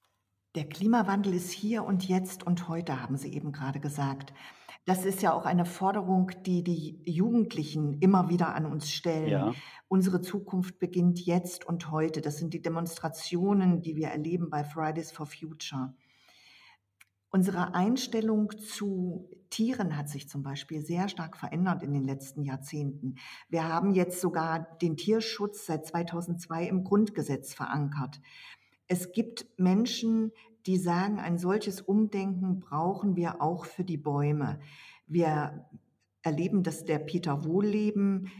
Der 0.56 0.66
Klimawandel 0.66 1.34
ist 1.34 1.50
hier 1.50 1.84
und 1.84 2.08
jetzt 2.08 2.46
und 2.46 2.66
heute, 2.68 3.02
haben 3.02 3.18
Sie 3.18 3.30
eben 3.34 3.52
gerade 3.52 3.78
gesagt. 3.78 4.32
Das 4.86 5.04
ist 5.04 5.20
ja 5.20 5.32
auch 5.32 5.46
eine 5.46 5.64
Forderung, 5.64 6.30
die 6.46 6.62
die 6.62 7.02
Jugendlichen 7.04 7.98
immer 7.98 8.28
wieder 8.28 8.54
an 8.54 8.66
uns 8.66 8.88
stellen. 8.88 9.28
Ja. 9.28 9.54
Unsere 9.88 10.20
Zukunft 10.20 10.78
beginnt 10.78 11.20
jetzt 11.26 11.66
und 11.66 11.90
heute. 11.90 12.20
Das 12.20 12.38
sind 12.38 12.54
die 12.54 12.62
Demonstrationen, 12.62 13.82
die 13.82 13.96
wir 13.96 14.08
erleben 14.08 14.48
bei 14.48 14.62
Fridays 14.62 15.10
for 15.10 15.26
Future. 15.26 15.92
Unsere 17.30 17.74
Einstellung 17.74 18.56
zu 18.58 19.28
Tieren 19.50 19.96
hat 19.96 20.08
sich 20.08 20.28
zum 20.28 20.44
Beispiel 20.44 20.80
sehr 20.80 21.08
stark 21.08 21.36
verändert 21.36 21.82
in 21.82 21.92
den 21.92 22.04
letzten 22.04 22.44
Jahrzehnten. 22.44 23.16
Wir 23.48 23.68
haben 23.68 23.92
jetzt 23.92 24.20
sogar 24.20 24.78
den 24.80 24.96
Tierschutz 24.96 25.66
seit 25.66 25.84
2002 25.84 26.64
im 26.64 26.84
Grundgesetz 26.84 27.54
verankert. 27.54 28.20
Es 28.86 29.10
gibt 29.10 29.46
Menschen, 29.58 30.30
die 30.66 30.78
sagen, 30.78 31.18
ein 31.20 31.38
solches 31.38 31.80
Umdenken 31.80 32.60
brauchen 32.60 33.16
wir 33.16 33.40
auch 33.40 33.64
für 33.64 33.84
die 33.84 33.96
Bäume. 33.96 34.58
Wir 35.06 35.66
erleben, 36.22 36.62
dass 36.62 36.84
der 36.84 36.98
Peter 36.98 37.44
Wohlleben, 37.44 38.30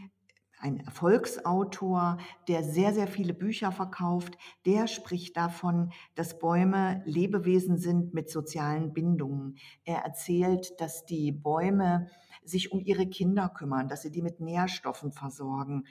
ein 0.59 0.79
Erfolgsautor, 0.79 2.17
der 2.47 2.63
sehr, 2.63 2.93
sehr 2.93 3.07
viele 3.07 3.33
Bücher 3.33 3.71
verkauft, 3.71 4.37
der 4.65 4.87
spricht 4.87 5.37
davon, 5.37 5.91
dass 6.15 6.39
Bäume 6.39 7.01
Lebewesen 7.05 7.77
sind 7.77 8.13
mit 8.13 8.29
sozialen 8.29 8.91
Bindungen. 8.91 9.57
Er 9.83 9.99
erzählt, 9.99 10.73
dass 10.81 11.05
die 11.05 11.31
Bäume 11.31 12.09
sich 12.43 12.71
um 12.71 12.79
ihre 12.79 13.07
Kinder 13.07 13.49
kümmern, 13.49 13.87
dass 13.87 14.01
sie 14.01 14.11
die 14.11 14.21
mit 14.21 14.39
Nährstoffen 14.39 15.11
versorgen. 15.11 15.85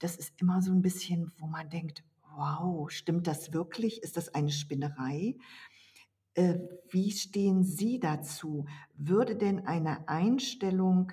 Das 0.00 0.16
ist 0.16 0.40
immer 0.40 0.60
so 0.60 0.72
ein 0.72 0.82
bisschen, 0.82 1.32
wo 1.38 1.46
man 1.46 1.70
denkt, 1.70 2.04
wow, 2.36 2.90
stimmt 2.90 3.26
das 3.26 3.52
wirklich? 3.52 4.02
Ist 4.02 4.16
das 4.16 4.34
eine 4.34 4.50
Spinnerei? 4.50 5.36
Äh, 6.34 6.58
wie 6.90 7.10
stehen 7.12 7.62
Sie 7.62 8.00
dazu? 8.00 8.66
Würde 8.96 9.36
denn 9.36 9.66
eine 9.66 10.08
Einstellung, 10.08 11.12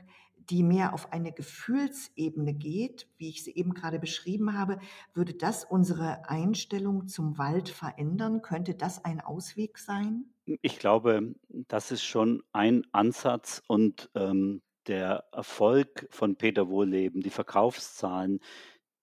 die 0.50 0.64
mehr 0.64 0.94
auf 0.94 1.14
eine 1.14 1.32
Gefühlsebene 1.32 2.54
geht, 2.54 3.08
wie 3.18 3.30
ich 3.30 3.44
sie 3.44 3.56
eben 3.56 3.74
gerade 3.74 4.00
beschrieben 4.00 4.58
habe, 4.58 4.80
würde 5.14 5.34
das 5.34 5.64
unsere 5.64 6.28
Einstellung 6.30 7.08
zum 7.08 7.38
Wald 7.38 7.70
verändern? 7.70 8.42
Könnte 8.42 8.74
das 8.74 9.06
ein 9.06 9.22
Ausweg 9.22 9.78
sein? 9.78 10.26
Ich 10.62 10.80
glaube, 10.80 11.36
das 11.50 11.92
ist 11.92 12.04
schon 12.04 12.44
ein 12.52 12.84
Ansatz 12.92 13.62
und 13.68 14.10
ähm, 14.16 14.62
der 14.88 15.26
Erfolg 15.32 16.08
von 16.10 16.36
Peter 16.36 16.70
Wohlleben, 16.70 17.22
die 17.22 17.30
Verkaufszahlen, 17.30 18.40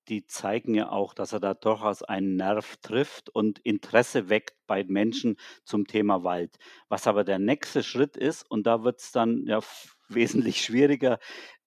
die 0.08 0.26
zeigen 0.26 0.74
ja 0.74 0.90
auch, 0.90 1.14
dass 1.14 1.32
er 1.32 1.40
da 1.40 1.54
durchaus 1.54 2.02
einen 2.02 2.36
Nerv 2.36 2.76
trifft 2.78 3.30
und 3.30 3.58
Interesse 3.60 4.28
weckt 4.28 4.56
bei 4.66 4.84
Menschen 4.84 5.36
zum 5.64 5.86
Thema 5.86 6.24
Wald. 6.24 6.58
Was 6.88 7.06
aber 7.06 7.24
der 7.24 7.38
nächste 7.38 7.82
Schritt 7.82 8.16
ist, 8.16 8.42
und 8.50 8.66
da 8.66 8.84
wird 8.84 9.00
es 9.00 9.12
dann 9.12 9.44
ja 9.46 9.60
wesentlich 10.08 10.62
schwieriger, 10.62 11.18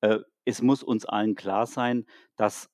äh, 0.02 0.20
es 0.46 0.62
muss 0.62 0.82
uns 0.84 1.06
allen 1.06 1.36
klar 1.36 1.68
sein, 1.68 2.06
dass 2.36 2.70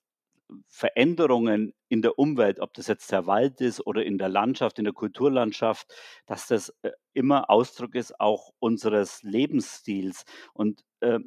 Veränderungen 0.68 1.74
in 1.90 2.02
der 2.02 2.18
Umwelt, 2.18 2.60
ob 2.62 2.74
das 2.74 2.88
jetzt 2.88 3.12
der 3.12 3.28
Wald 3.28 3.60
ist 3.60 3.86
oder 3.86 4.06
in 4.06 4.18
der 4.18 4.30
Landschaft, 4.30 4.80
in 4.80 4.86
der 4.86 4.94
Kulturlandschaft, 4.94 5.94
dass 6.26 6.48
das 6.48 6.70
äh, 6.84 6.92
immer 7.14 7.50
Ausdruck 7.50 7.96
ist 7.96 8.20
auch 8.20 8.52
unseres 8.60 9.22
Lebensstils. 9.24 10.24
Und 10.54 10.84
äh, 11.02 11.20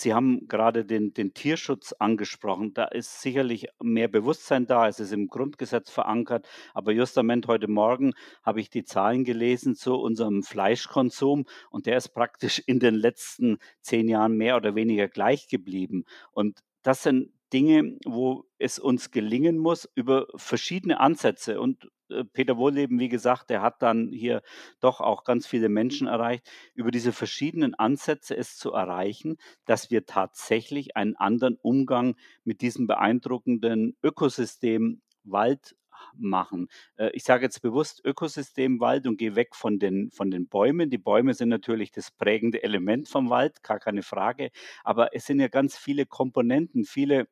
Sie 0.00 0.14
haben 0.14 0.46
gerade 0.46 0.84
den, 0.84 1.12
den 1.12 1.34
Tierschutz 1.34 1.92
angesprochen. 1.92 2.72
Da 2.72 2.84
ist 2.84 3.20
sicherlich 3.20 3.66
mehr 3.82 4.06
Bewusstsein 4.06 4.64
da. 4.64 4.86
Es 4.86 5.00
ist 5.00 5.12
im 5.12 5.26
Grundgesetz 5.26 5.90
verankert. 5.90 6.48
Aber 6.72 6.92
justament 6.92 7.48
heute 7.48 7.66
Morgen 7.66 8.12
habe 8.44 8.60
ich 8.60 8.70
die 8.70 8.84
Zahlen 8.84 9.24
gelesen 9.24 9.74
zu 9.74 9.96
unserem 9.96 10.44
Fleischkonsum 10.44 11.46
und 11.70 11.86
der 11.86 11.96
ist 11.96 12.10
praktisch 12.10 12.62
in 12.64 12.78
den 12.78 12.94
letzten 12.94 13.58
zehn 13.80 14.08
Jahren 14.08 14.36
mehr 14.36 14.54
oder 14.56 14.76
weniger 14.76 15.08
gleich 15.08 15.48
geblieben. 15.48 16.04
Und 16.30 16.60
das 16.82 17.02
sind 17.02 17.32
Dinge, 17.52 17.98
wo 18.04 18.44
es 18.58 18.78
uns 18.78 19.10
gelingen 19.10 19.58
muss, 19.58 19.90
über 19.96 20.28
verschiedene 20.36 21.00
Ansätze 21.00 21.60
und 21.60 21.88
Peter 22.32 22.56
Wohlleben, 22.56 22.98
wie 22.98 23.08
gesagt, 23.08 23.50
der 23.50 23.62
hat 23.62 23.82
dann 23.82 24.10
hier 24.12 24.42
doch 24.80 25.00
auch 25.00 25.24
ganz 25.24 25.46
viele 25.46 25.68
Menschen 25.68 26.06
erreicht, 26.06 26.48
über 26.74 26.90
diese 26.90 27.12
verschiedenen 27.12 27.74
Ansätze 27.74 28.36
es 28.36 28.56
zu 28.56 28.72
erreichen, 28.72 29.36
dass 29.66 29.90
wir 29.90 30.06
tatsächlich 30.06 30.96
einen 30.96 31.16
anderen 31.16 31.56
Umgang 31.60 32.16
mit 32.44 32.60
diesem 32.60 32.86
beeindruckenden 32.86 33.96
Ökosystem 34.02 35.02
Wald 35.24 35.76
machen. 36.14 36.68
Äh, 36.96 37.10
ich 37.12 37.24
sage 37.24 37.44
jetzt 37.44 37.60
bewusst 37.62 38.00
Ökosystem 38.04 38.80
Wald 38.80 39.06
und 39.06 39.18
gehe 39.18 39.36
weg 39.36 39.54
von 39.54 39.78
den, 39.78 40.10
von 40.10 40.30
den 40.30 40.48
Bäumen. 40.48 40.90
Die 40.90 40.98
Bäume 40.98 41.34
sind 41.34 41.48
natürlich 41.48 41.92
das 41.92 42.10
prägende 42.10 42.62
Element 42.62 43.08
vom 43.08 43.30
Wald, 43.30 43.62
gar 43.62 43.78
keine 43.78 44.02
Frage. 44.02 44.50
Aber 44.84 45.14
es 45.14 45.26
sind 45.26 45.40
ja 45.40 45.48
ganz 45.48 45.76
viele 45.76 46.06
Komponenten, 46.06 46.84
viele 46.84 47.28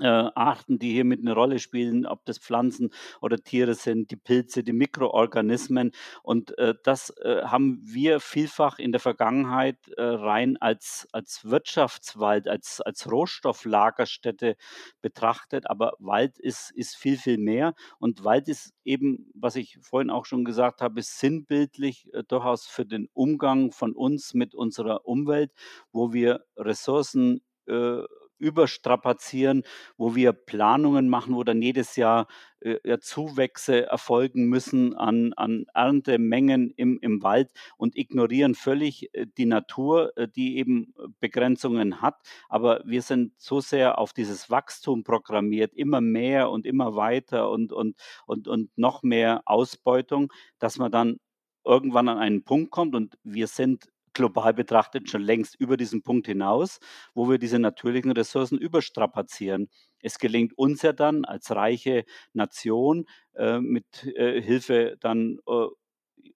äh, 0.00 0.06
Arten, 0.06 0.78
die 0.78 0.92
hier 0.92 1.04
mit 1.04 1.20
eine 1.20 1.32
Rolle 1.32 1.58
spielen, 1.58 2.06
ob 2.06 2.24
das 2.26 2.38
Pflanzen 2.38 2.90
oder 3.20 3.38
Tiere 3.38 3.74
sind, 3.74 4.10
die 4.10 4.16
Pilze, 4.16 4.62
die 4.62 4.72
Mikroorganismen. 4.72 5.92
Und 6.22 6.56
äh, 6.58 6.74
das 6.84 7.10
äh, 7.22 7.42
haben 7.44 7.80
wir 7.82 8.20
vielfach 8.20 8.78
in 8.78 8.92
der 8.92 9.00
Vergangenheit 9.00 9.78
äh, 9.96 10.02
rein 10.02 10.56
als, 10.58 11.08
als 11.12 11.44
Wirtschaftswald, 11.44 12.48
als, 12.48 12.80
als 12.80 13.10
Rohstofflagerstätte 13.10 14.56
betrachtet. 15.00 15.70
Aber 15.70 15.92
Wald 15.98 16.38
ist, 16.38 16.70
ist 16.72 16.96
viel, 16.96 17.16
viel 17.16 17.38
mehr. 17.38 17.74
Und 17.98 18.24
Wald 18.24 18.48
ist 18.48 18.74
eben, 18.84 19.30
was 19.34 19.56
ich 19.56 19.78
vorhin 19.80 20.10
auch 20.10 20.26
schon 20.26 20.44
gesagt 20.44 20.82
habe, 20.82 21.00
sinnbildlich 21.00 22.12
äh, 22.12 22.22
durchaus 22.22 22.66
für 22.66 22.84
den 22.84 23.08
Umgang 23.14 23.72
von 23.72 23.92
uns 23.92 24.34
mit 24.34 24.54
unserer 24.54 25.06
Umwelt, 25.06 25.52
wo 25.90 26.12
wir 26.12 26.44
Ressourcen 26.56 27.40
äh, 27.66 28.02
überstrapazieren, 28.38 29.62
wo 29.96 30.14
wir 30.14 30.32
Planungen 30.32 31.08
machen, 31.08 31.34
wo 31.34 31.44
dann 31.44 31.62
jedes 31.62 31.96
Jahr 31.96 32.26
äh, 32.60 32.98
Zuwächse 32.98 33.86
erfolgen 33.86 34.46
müssen 34.46 34.94
an, 34.94 35.32
an 35.34 35.66
Erntemengen 35.74 36.72
im, 36.76 36.98
im 37.00 37.22
Wald 37.22 37.50
und 37.76 37.96
ignorieren 37.96 38.54
völlig 38.54 39.14
äh, 39.14 39.26
die 39.38 39.46
Natur, 39.46 40.16
äh, 40.16 40.26
die 40.28 40.56
eben 40.56 40.94
Begrenzungen 41.20 42.00
hat. 42.00 42.16
Aber 42.48 42.82
wir 42.84 43.02
sind 43.02 43.32
so 43.36 43.60
sehr 43.60 43.98
auf 43.98 44.12
dieses 44.12 44.50
Wachstum 44.50 45.04
programmiert, 45.04 45.74
immer 45.74 46.00
mehr 46.00 46.50
und 46.50 46.66
immer 46.66 46.96
weiter 46.96 47.50
und, 47.50 47.72
und, 47.72 47.96
und, 48.26 48.48
und 48.48 48.76
noch 48.76 49.02
mehr 49.02 49.42
Ausbeutung, 49.44 50.32
dass 50.58 50.78
man 50.78 50.90
dann 50.90 51.18
irgendwann 51.64 52.08
an 52.08 52.18
einen 52.18 52.44
Punkt 52.44 52.70
kommt 52.70 52.94
und 52.94 53.18
wir 53.22 53.48
sind 53.48 53.88
global 54.16 54.54
betrachtet 54.54 55.10
schon 55.10 55.22
längst 55.22 55.54
über 55.60 55.76
diesen 55.76 56.02
Punkt 56.02 56.26
hinaus, 56.26 56.80
wo 57.14 57.28
wir 57.30 57.38
diese 57.38 57.58
natürlichen 57.58 58.12
Ressourcen 58.12 58.58
überstrapazieren. 58.58 59.68
Es 60.00 60.18
gelingt 60.18 60.56
uns 60.58 60.82
ja 60.82 60.92
dann 60.92 61.24
als 61.24 61.50
reiche 61.50 62.04
Nation 62.32 63.06
äh, 63.34 63.60
mit 63.60 64.04
äh, 64.16 64.40
Hilfe 64.42 64.96
dann 65.00 65.38
äh, 65.46 65.66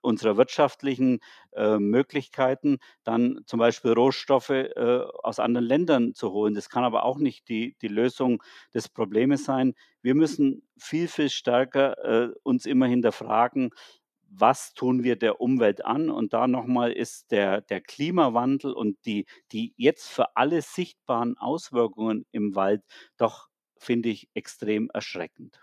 unserer 0.02 0.36
wirtschaftlichen 0.36 1.20
äh, 1.52 1.78
Möglichkeiten, 1.78 2.78
dann 3.04 3.40
zum 3.46 3.58
Beispiel 3.58 3.92
Rohstoffe 3.92 4.50
äh, 4.50 5.00
aus 5.22 5.38
anderen 5.38 5.66
Ländern 5.66 6.14
zu 6.14 6.32
holen. 6.32 6.54
Das 6.54 6.68
kann 6.68 6.84
aber 6.84 7.04
auch 7.04 7.18
nicht 7.18 7.48
die, 7.48 7.76
die 7.82 7.88
Lösung 7.88 8.42
des 8.74 8.88
Problems 8.88 9.44
sein. 9.44 9.74
Wir 10.02 10.14
müssen 10.14 10.62
viel, 10.78 11.08
viel 11.08 11.28
stärker 11.28 11.98
äh, 12.04 12.32
uns 12.42 12.66
immer 12.66 12.86
hinterfragen, 12.86 13.70
was 14.30 14.72
tun 14.74 15.02
wir 15.02 15.16
der 15.16 15.40
Umwelt 15.40 15.84
an? 15.84 16.08
Und 16.08 16.32
da 16.32 16.46
nochmal 16.46 16.92
ist 16.92 17.32
der, 17.32 17.60
der 17.60 17.80
Klimawandel 17.80 18.72
und 18.72 18.96
die, 19.04 19.26
die 19.52 19.74
jetzt 19.76 20.08
für 20.08 20.36
alle 20.36 20.62
sichtbaren 20.62 21.36
Auswirkungen 21.36 22.24
im 22.30 22.54
Wald 22.54 22.82
doch, 23.16 23.48
finde 23.76 24.08
ich, 24.08 24.28
extrem 24.34 24.88
erschreckend. 24.90 25.60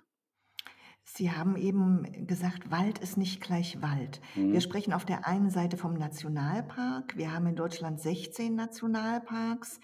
Sie 1.03 1.31
haben 1.31 1.55
eben 1.55 2.27
gesagt, 2.27 2.69
Wald 2.69 2.99
ist 2.99 3.17
nicht 3.17 3.39
gleich 3.41 3.81
Wald. 3.81 4.19
Mhm. 4.35 4.51
Wir 4.51 4.59
sprechen 4.59 4.91
auf 4.91 5.05
der 5.05 5.25
einen 5.25 5.49
Seite 5.49 5.77
vom 5.77 5.93
Nationalpark. 5.93 7.15
Wir 7.15 7.33
haben 7.33 7.47
in 7.47 7.55
Deutschland 7.55 8.01
16 8.01 8.53
Nationalparks. 8.53 9.79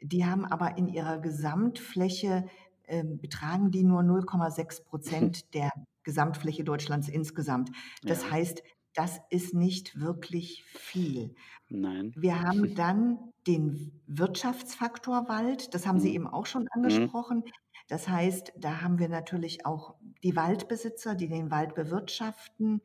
Die 0.00 0.24
haben 0.24 0.44
aber 0.44 0.78
in 0.78 0.86
ihrer 0.86 1.18
Gesamtfläche 1.18 2.46
äh, 2.84 3.02
betragen 3.04 3.72
die 3.72 3.82
nur 3.82 4.02
0,6 4.02 4.84
Prozent 4.84 5.44
der 5.54 5.70
Gesamtfläche 6.04 6.64
Deutschlands 6.64 7.08
insgesamt. 7.08 7.70
Das 8.02 8.22
ja. 8.22 8.30
heißt, 8.32 8.62
das 8.94 9.20
ist 9.30 9.54
nicht 9.54 10.00
wirklich 10.00 10.64
viel. 10.64 11.34
Nein. 11.68 12.12
Wir 12.16 12.42
haben 12.42 12.74
dann 12.74 13.18
den 13.46 14.02
Wirtschaftsfaktor 14.06 15.28
Wald, 15.28 15.74
das 15.74 15.86
haben 15.86 15.98
Sie 15.98 16.10
mhm. 16.10 16.14
eben 16.14 16.26
auch 16.26 16.46
schon 16.46 16.62
mhm. 16.64 16.68
angesprochen. 16.72 17.44
Das 17.88 18.08
heißt, 18.08 18.52
da 18.56 18.80
haben 18.80 18.98
wir 18.98 19.08
natürlich 19.08 19.66
auch 19.66 19.94
die 20.22 20.36
Waldbesitzer, 20.36 21.14
die 21.14 21.28
den 21.28 21.50
Wald 21.50 21.74
bewirtschaften. 21.74 22.80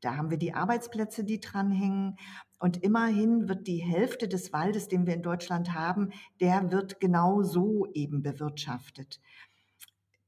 Da 0.00 0.16
haben 0.16 0.30
wir 0.30 0.38
die 0.38 0.54
Arbeitsplätze, 0.54 1.24
die 1.24 1.40
dranhängen. 1.40 2.16
Und 2.58 2.82
immerhin 2.82 3.48
wird 3.48 3.66
die 3.66 3.78
Hälfte 3.78 4.28
des 4.28 4.52
Waldes, 4.52 4.88
den 4.88 5.06
wir 5.06 5.14
in 5.14 5.22
Deutschland 5.22 5.74
haben, 5.74 6.10
der 6.40 6.72
wird 6.72 7.00
genau 7.00 7.42
so 7.42 7.86
eben 7.92 8.22
bewirtschaftet. 8.22 9.20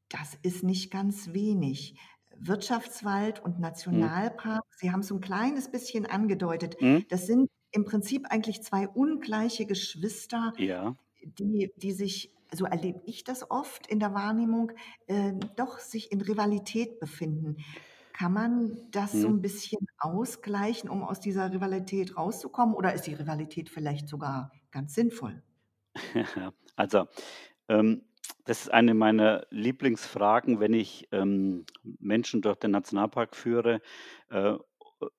Das 0.08 0.38
ist 0.42 0.62
nicht 0.62 0.90
ganz 0.90 1.32
wenig. 1.32 1.96
Wirtschaftswald 2.46 3.40
und 3.44 3.60
Mhm. 3.90 4.12
Nationalpark. 4.40 4.62
Sie 4.76 4.90
haben 4.92 5.00
es 5.00 5.08
so 5.08 5.16
ein 5.16 5.20
kleines 5.20 5.70
bisschen 5.70 6.06
angedeutet. 6.06 6.76
Mhm. 6.80 7.06
Das 7.08 7.26
sind 7.26 7.48
im 7.72 7.84
Prinzip 7.84 8.26
eigentlich 8.30 8.62
zwei 8.62 8.88
ungleiche 8.88 9.66
Geschwister, 9.66 10.54
Ja. 10.56 10.96
die 11.22 11.72
die 11.76 11.92
sich 11.92 12.32
so 12.54 12.66
erlebe 12.66 13.00
ich 13.06 13.24
das 13.24 13.50
oft 13.50 13.86
in 13.86 13.98
der 14.00 14.14
Wahrnehmung, 14.14 14.72
äh, 15.06 15.32
doch 15.56 15.78
sich 15.78 16.12
in 16.12 16.20
Rivalität 16.20 17.00
befinden. 17.00 17.56
Kann 18.12 18.32
man 18.34 18.78
das 18.90 19.20
so 19.22 19.28
Mhm. 19.28 19.30
ein 19.30 19.40
bisschen 19.42 19.86
ausgleichen, 19.98 20.90
um 20.90 21.02
aus 21.02 21.20
dieser 21.20 21.50
Rivalität 21.52 22.16
rauszukommen, 22.16 22.74
oder 22.74 22.92
ist 22.94 23.06
die 23.06 23.14
Rivalität 23.14 23.70
vielleicht 23.70 24.08
sogar 24.08 24.52
ganz 24.70 24.94
sinnvoll? 24.94 25.42
Also, 26.76 27.06
ähm, 27.68 28.02
das 28.44 28.62
ist 28.62 28.72
eine 28.72 28.94
meiner 28.94 29.46
Lieblingsfragen, 29.50 30.60
wenn 30.60 30.74
ich, 30.74 31.08
ähm, 31.12 31.64
Menschen 31.82 32.42
durch 32.42 32.56
den 32.58 32.72
Nationalpark 32.72 33.36
führe. 33.36 33.80
Äh, 34.30 34.54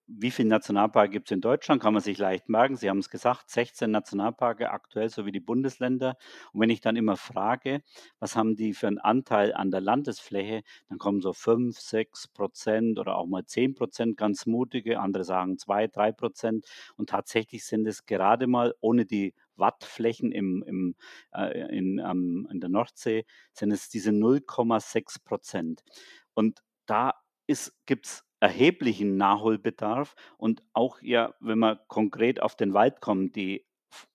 wie 0.07 0.31
viele 0.31 0.49
Nationalparke 0.49 1.11
gibt 1.11 1.27
es 1.27 1.35
in 1.35 1.41
Deutschland? 1.41 1.81
Kann 1.81 1.93
man 1.93 2.01
sich 2.01 2.17
leicht 2.17 2.49
merken. 2.49 2.75
Sie 2.75 2.89
haben 2.89 2.99
es 2.99 3.09
gesagt, 3.09 3.49
16 3.49 3.91
Nationalparke 3.91 4.71
aktuell, 4.71 5.09
so 5.09 5.25
wie 5.25 5.31
die 5.31 5.39
Bundesländer. 5.39 6.15
Und 6.53 6.61
wenn 6.61 6.69
ich 6.69 6.81
dann 6.81 6.95
immer 6.95 7.17
frage, 7.17 7.81
was 8.19 8.35
haben 8.35 8.55
die 8.55 8.73
für 8.73 8.87
einen 8.87 8.99
Anteil 8.99 9.53
an 9.53 9.71
der 9.71 9.81
Landesfläche, 9.81 10.63
dann 10.89 10.97
kommen 10.97 11.21
so 11.21 11.33
5, 11.33 11.77
6% 11.79 12.99
oder 12.99 13.17
auch 13.17 13.25
mal 13.25 13.43
10% 13.45 14.15
ganz 14.15 14.45
mutige, 14.45 14.99
andere 14.99 15.23
sagen 15.23 15.57
2, 15.57 15.87
3% 15.87 16.65
Und 16.97 17.09
tatsächlich 17.09 17.65
sind 17.65 17.87
es 17.87 18.05
gerade 18.05 18.47
mal 18.47 18.73
ohne 18.81 19.05
die 19.05 19.33
Wattflächen 19.55 20.31
im 20.31 20.63
im, 20.63 20.95
äh, 21.33 21.77
in 21.77 21.99
ähm, 21.99 22.47
in 22.51 22.59
der 22.59 22.69
Nordsee 22.69 23.25
sind 23.53 23.71
es 23.71 23.89
diese 23.89 24.11
0,6% 24.11 25.83
Und 26.33 26.61
da 26.85 27.13
gibt 27.85 28.05
es 28.07 28.23
erheblichen 28.39 29.15
Nachholbedarf 29.17 30.15
und 30.37 30.63
auch 30.73 31.01
ja, 31.01 31.33
wenn 31.39 31.59
wir 31.59 31.77
konkret 31.87 32.41
auf 32.41 32.55
den 32.55 32.73
Wald 32.73 32.99
kommen, 32.99 33.31
die 33.31 33.65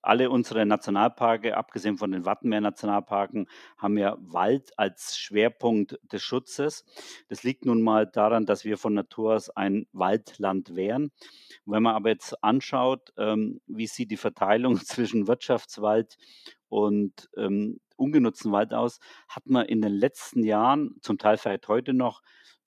alle 0.03 0.31
unsere 0.31 0.65
Nationalparke, 0.67 1.57
abgesehen 1.57 1.99
von 1.99 2.13
den 2.13 2.25
Wattenmeer-Nationalparken, 2.25 3.49
haben 3.77 3.99
ja 3.99 4.17
Wald 4.21 4.79
als 4.79 5.19
Schwerpunkt 5.19 5.99
des 6.03 6.23
Schutzes. 6.23 6.85
Das 7.29 7.43
liegt 7.43 7.65
nun 7.65 7.83
mal 7.83 8.07
daran, 8.07 8.47
dass 8.47 8.65
wir 8.65 8.79
von 8.79 8.95
Natur 8.95 9.35
aus 9.35 9.51
ein 9.51 9.87
Waldland 9.93 10.77
wären. 10.77 11.11
Wenn 11.67 11.83
man 11.83 11.95
aber 11.95 12.11
jetzt 12.11 12.43
anschaut, 12.43 13.13
ähm, 13.17 13.61
wie 13.67 13.87
sieht 13.87 14.11
die 14.11 14.17
Verteilung 14.17 14.77
zwischen 14.85 15.27
Wirtschaftswald 15.27 16.17
und 16.69 17.29
ähm, 17.37 17.81
ungenutzten 17.97 18.53
Wald 18.53 18.73
aus, 18.73 19.01
hat 19.29 19.47
man 19.47 19.67
in 19.67 19.83
den 19.83 19.93
letzten 19.93 20.45
Jahren, 20.45 20.97
zum 21.03 21.19
Teil 21.19 21.37
vielleicht 21.37 21.69
heute 21.69 21.93
noch, 21.93 22.23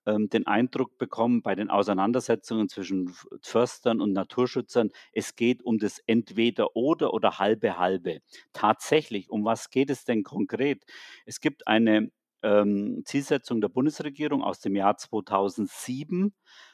den 0.06 0.48
Eindruck 0.48 0.98
bekommen 0.98 1.42
bei 1.42 1.54
den 1.54 1.70
Auseinandersetzungen 1.70 2.70
zwischen 2.70 3.14
Förstern 3.42 4.02
und 4.02 4.14
Naturschützern, 4.14 4.90
es 5.14 5.36
geht 5.36 5.64
um 5.64 5.78
das 5.78 6.00
Entweder-Oder 6.08 7.14
oder 7.14 7.38
halbe-halbe. 7.38 8.20
Tatsächlich, 8.54 9.30
um 9.30 9.46
was 9.46 9.70
geht 9.70 9.90
es 9.90 10.04
denn 10.04 10.24
konkret? 10.24 10.84
Es 11.26 11.40
gibt 11.40 11.68
eine 11.68 12.12
ähm, 12.44 13.04
Zielsetzung 13.06 13.62
der 13.62 13.70
Bundesregierung 13.70 14.44
aus 14.44 14.60
dem 14.60 14.76
Jahr 14.76 14.98
2007, 14.98 16.34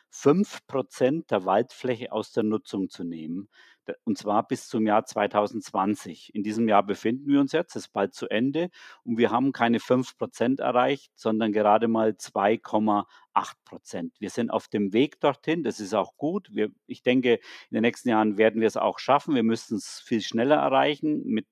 5 0.10 0.66
Prozent 0.68 1.32
der 1.32 1.46
Waldfläche 1.46 2.12
aus 2.14 2.32
der 2.32 2.44
Nutzung 2.44 2.90
zu 2.90 3.04
nehmen 3.04 3.50
und 4.03 4.17
zwar 4.17 4.48
bis 4.48 4.67
zum 4.67 4.86
Jahr 4.86 5.06
2020. 5.06 6.34
In 6.36 6.44
diesem 6.44 6.67
Jahr 6.67 6.84
befinden 6.84 7.32
wir 7.32 7.39
uns 7.39 7.51
jetzt, 7.51 7.75
es 7.75 7.86
ist 7.86 7.94
bald 7.94 8.13
zu 8.13 8.27
Ende 8.27 8.70
und 9.03 9.17
wir 9.17 9.32
haben 9.32 9.51
keine 9.51 9.79
5 9.79 10.17
Prozent 10.17 10.60
erreicht, 10.60 11.12
sondern 11.15 11.51
gerade 11.51 11.88
mal 11.88 12.12
2,8 12.12 13.06
Prozent. 13.65 14.15
Wir 14.20 14.29
sind 14.29 14.50
auf 14.50 14.67
dem 14.67 14.94
Weg 14.94 15.20
dorthin, 15.20 15.63
das 15.63 15.79
ist 15.79 15.94
auch 15.94 16.17
gut. 16.17 16.50
Wir, 16.53 16.70
ich 16.86 17.03
denke, 17.03 17.34
in 17.70 17.75
den 17.75 17.82
nächsten 17.82 18.10
Jahren 18.10 18.38
werden 18.38 18.62
wir 18.62 18.67
es 18.67 18.77
auch 18.77 19.00
schaffen. 19.00 19.36
Wir 19.36 19.44
müssen 19.44 19.77
es 19.77 20.00
viel 20.00 20.22
schneller 20.22 20.58
erreichen. 20.58 21.24
Mit, 21.25 21.48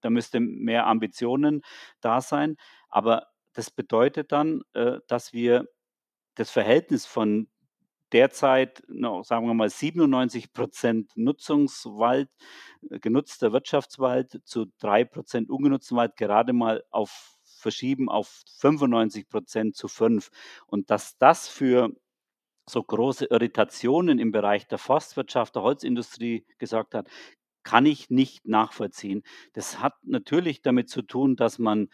da 0.00 0.10
müsste 0.10 0.40
mehr 0.40 0.86
Ambitionen 0.86 1.62
da 2.00 2.20
sein. 2.20 2.56
Aber 2.88 3.28
das 3.52 3.70
bedeutet 3.70 4.32
dann, 4.32 4.62
äh, 4.74 4.98
dass 5.08 5.32
wir 5.32 5.68
das 6.34 6.50
Verhältnis 6.50 7.06
von 7.06 7.48
derzeit 8.12 8.82
noch, 8.88 9.24
sagen 9.24 9.46
wir 9.46 9.54
mal, 9.54 9.70
97 9.70 10.52
Prozent 10.52 11.12
Nutzungswald, 11.16 12.28
äh, 12.90 12.98
genutzter 12.98 13.52
Wirtschaftswald 13.52 14.40
zu 14.44 14.66
drei 14.78 15.04
Prozent 15.04 15.50
ungenutzten 15.50 15.96
Wald 15.96 16.16
gerade 16.16 16.52
mal 16.52 16.84
auf 16.90 17.38
verschieben 17.62 18.08
auf 18.08 18.42
95 18.58 19.28
Prozent 19.28 19.76
zu 19.76 19.88
fünf. 19.88 20.30
Und 20.66 20.90
dass 20.90 21.16
das 21.18 21.48
für 21.48 21.90
so 22.68 22.82
große 22.82 23.26
Irritationen 23.26 24.18
im 24.18 24.32
Bereich 24.32 24.66
der 24.68 24.78
Forstwirtschaft, 24.78 25.54
der 25.54 25.62
Holzindustrie 25.62 26.46
gesagt 26.58 26.94
hat, 26.94 27.08
kann 27.62 27.86
ich 27.86 28.10
nicht 28.10 28.46
nachvollziehen. 28.46 29.22
Das 29.52 29.80
hat 29.80 29.94
natürlich 30.02 30.62
damit 30.62 30.88
zu 30.88 31.02
tun, 31.02 31.36
dass 31.36 31.58
man 31.58 31.88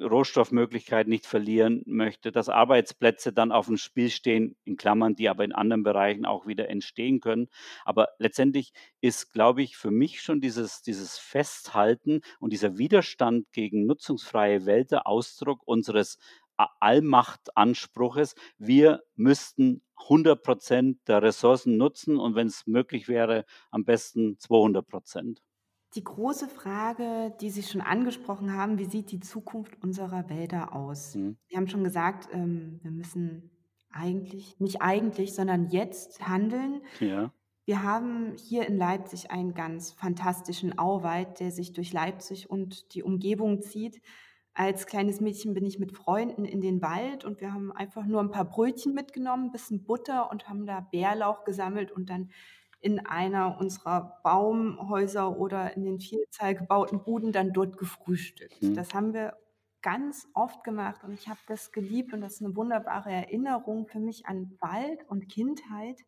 Rohstoffmöglichkeiten 0.00 1.10
nicht 1.10 1.26
verlieren 1.26 1.82
möchte, 1.86 2.32
dass 2.32 2.48
Arbeitsplätze 2.48 3.32
dann 3.32 3.52
auf 3.52 3.66
dem 3.66 3.76
Spiel 3.76 4.10
stehen, 4.10 4.56
in 4.64 4.76
Klammern, 4.76 5.14
die 5.14 5.28
aber 5.28 5.44
in 5.44 5.52
anderen 5.52 5.82
Bereichen 5.82 6.26
auch 6.26 6.46
wieder 6.46 6.68
entstehen 6.68 7.20
können. 7.20 7.48
Aber 7.84 8.08
letztendlich 8.18 8.72
ist, 9.00 9.32
glaube 9.32 9.62
ich, 9.62 9.76
für 9.76 9.90
mich 9.90 10.22
schon 10.22 10.40
dieses, 10.40 10.82
dieses 10.82 11.18
Festhalten 11.18 12.20
und 12.40 12.52
dieser 12.52 12.78
Widerstand 12.78 13.52
gegen 13.52 13.86
nutzungsfreie 13.86 14.66
Wälder 14.66 15.06
Ausdruck 15.06 15.62
unseres 15.64 16.18
Allmachtanspruches. 16.56 18.34
Wir 18.58 19.02
müssten 19.14 19.82
100 19.96 20.42
Prozent 20.42 20.98
der 21.08 21.22
Ressourcen 21.22 21.76
nutzen 21.76 22.18
und 22.18 22.34
wenn 22.34 22.46
es 22.46 22.66
möglich 22.66 23.08
wäre, 23.08 23.44
am 23.70 23.84
besten 23.84 24.38
200 24.38 24.86
Prozent. 24.86 25.42
Die 25.94 26.04
große 26.04 26.48
Frage, 26.48 27.34
die 27.40 27.50
Sie 27.50 27.62
schon 27.62 27.80
angesprochen 27.80 28.52
haben, 28.52 28.78
wie 28.78 28.84
sieht 28.84 29.10
die 29.12 29.20
Zukunft 29.20 29.82
unserer 29.82 30.28
Wälder 30.28 30.74
aus? 30.74 31.14
Mhm. 31.14 31.38
Sie 31.48 31.56
haben 31.56 31.68
schon 31.68 31.84
gesagt, 31.84 32.28
ähm, 32.32 32.80
wir 32.82 32.90
müssen 32.90 33.50
eigentlich, 33.90 34.60
nicht 34.60 34.82
eigentlich, 34.82 35.34
sondern 35.34 35.68
jetzt 35.70 36.28
handeln. 36.28 36.82
Ja. 37.00 37.32
Wir 37.64 37.82
haben 37.82 38.36
hier 38.36 38.66
in 38.66 38.76
Leipzig 38.76 39.30
einen 39.30 39.54
ganz 39.54 39.90
fantastischen 39.90 40.78
Auwald, 40.78 41.40
der 41.40 41.50
sich 41.50 41.72
durch 41.72 41.92
Leipzig 41.92 42.50
und 42.50 42.94
die 42.94 43.02
Umgebung 43.02 43.62
zieht. 43.62 44.00
Als 44.58 44.86
kleines 44.86 45.20
Mädchen 45.20 45.52
bin 45.52 45.66
ich 45.66 45.78
mit 45.78 45.94
Freunden 45.94 46.46
in 46.46 46.62
den 46.62 46.80
Wald 46.80 47.26
und 47.26 47.42
wir 47.42 47.52
haben 47.52 47.72
einfach 47.72 48.06
nur 48.06 48.22
ein 48.22 48.30
paar 48.30 48.46
Brötchen 48.46 48.94
mitgenommen, 48.94 49.48
ein 49.48 49.52
bisschen 49.52 49.84
Butter 49.84 50.30
und 50.30 50.48
haben 50.48 50.64
da 50.64 50.80
Bärlauch 50.80 51.44
gesammelt 51.44 51.92
und 51.92 52.08
dann 52.08 52.30
in 52.80 53.04
einer 53.04 53.60
unserer 53.60 54.18
Baumhäuser 54.24 55.36
oder 55.36 55.76
in 55.76 55.84
den 55.84 56.00
Vielzahl 56.00 56.54
gebauten 56.54 57.04
Buden 57.04 57.32
dann 57.32 57.52
dort 57.52 57.76
gefrühstückt. 57.76 58.62
Mhm. 58.62 58.74
Das 58.74 58.94
haben 58.94 59.12
wir 59.12 59.36
ganz 59.82 60.26
oft 60.32 60.64
gemacht 60.64 61.04
und 61.04 61.12
ich 61.12 61.28
habe 61.28 61.40
das 61.48 61.70
geliebt 61.70 62.14
und 62.14 62.22
das 62.22 62.36
ist 62.36 62.42
eine 62.42 62.56
wunderbare 62.56 63.10
Erinnerung 63.10 63.86
für 63.86 64.00
mich 64.00 64.24
an 64.24 64.56
Wald 64.60 65.04
und 65.08 65.28
Kindheit. 65.28 66.00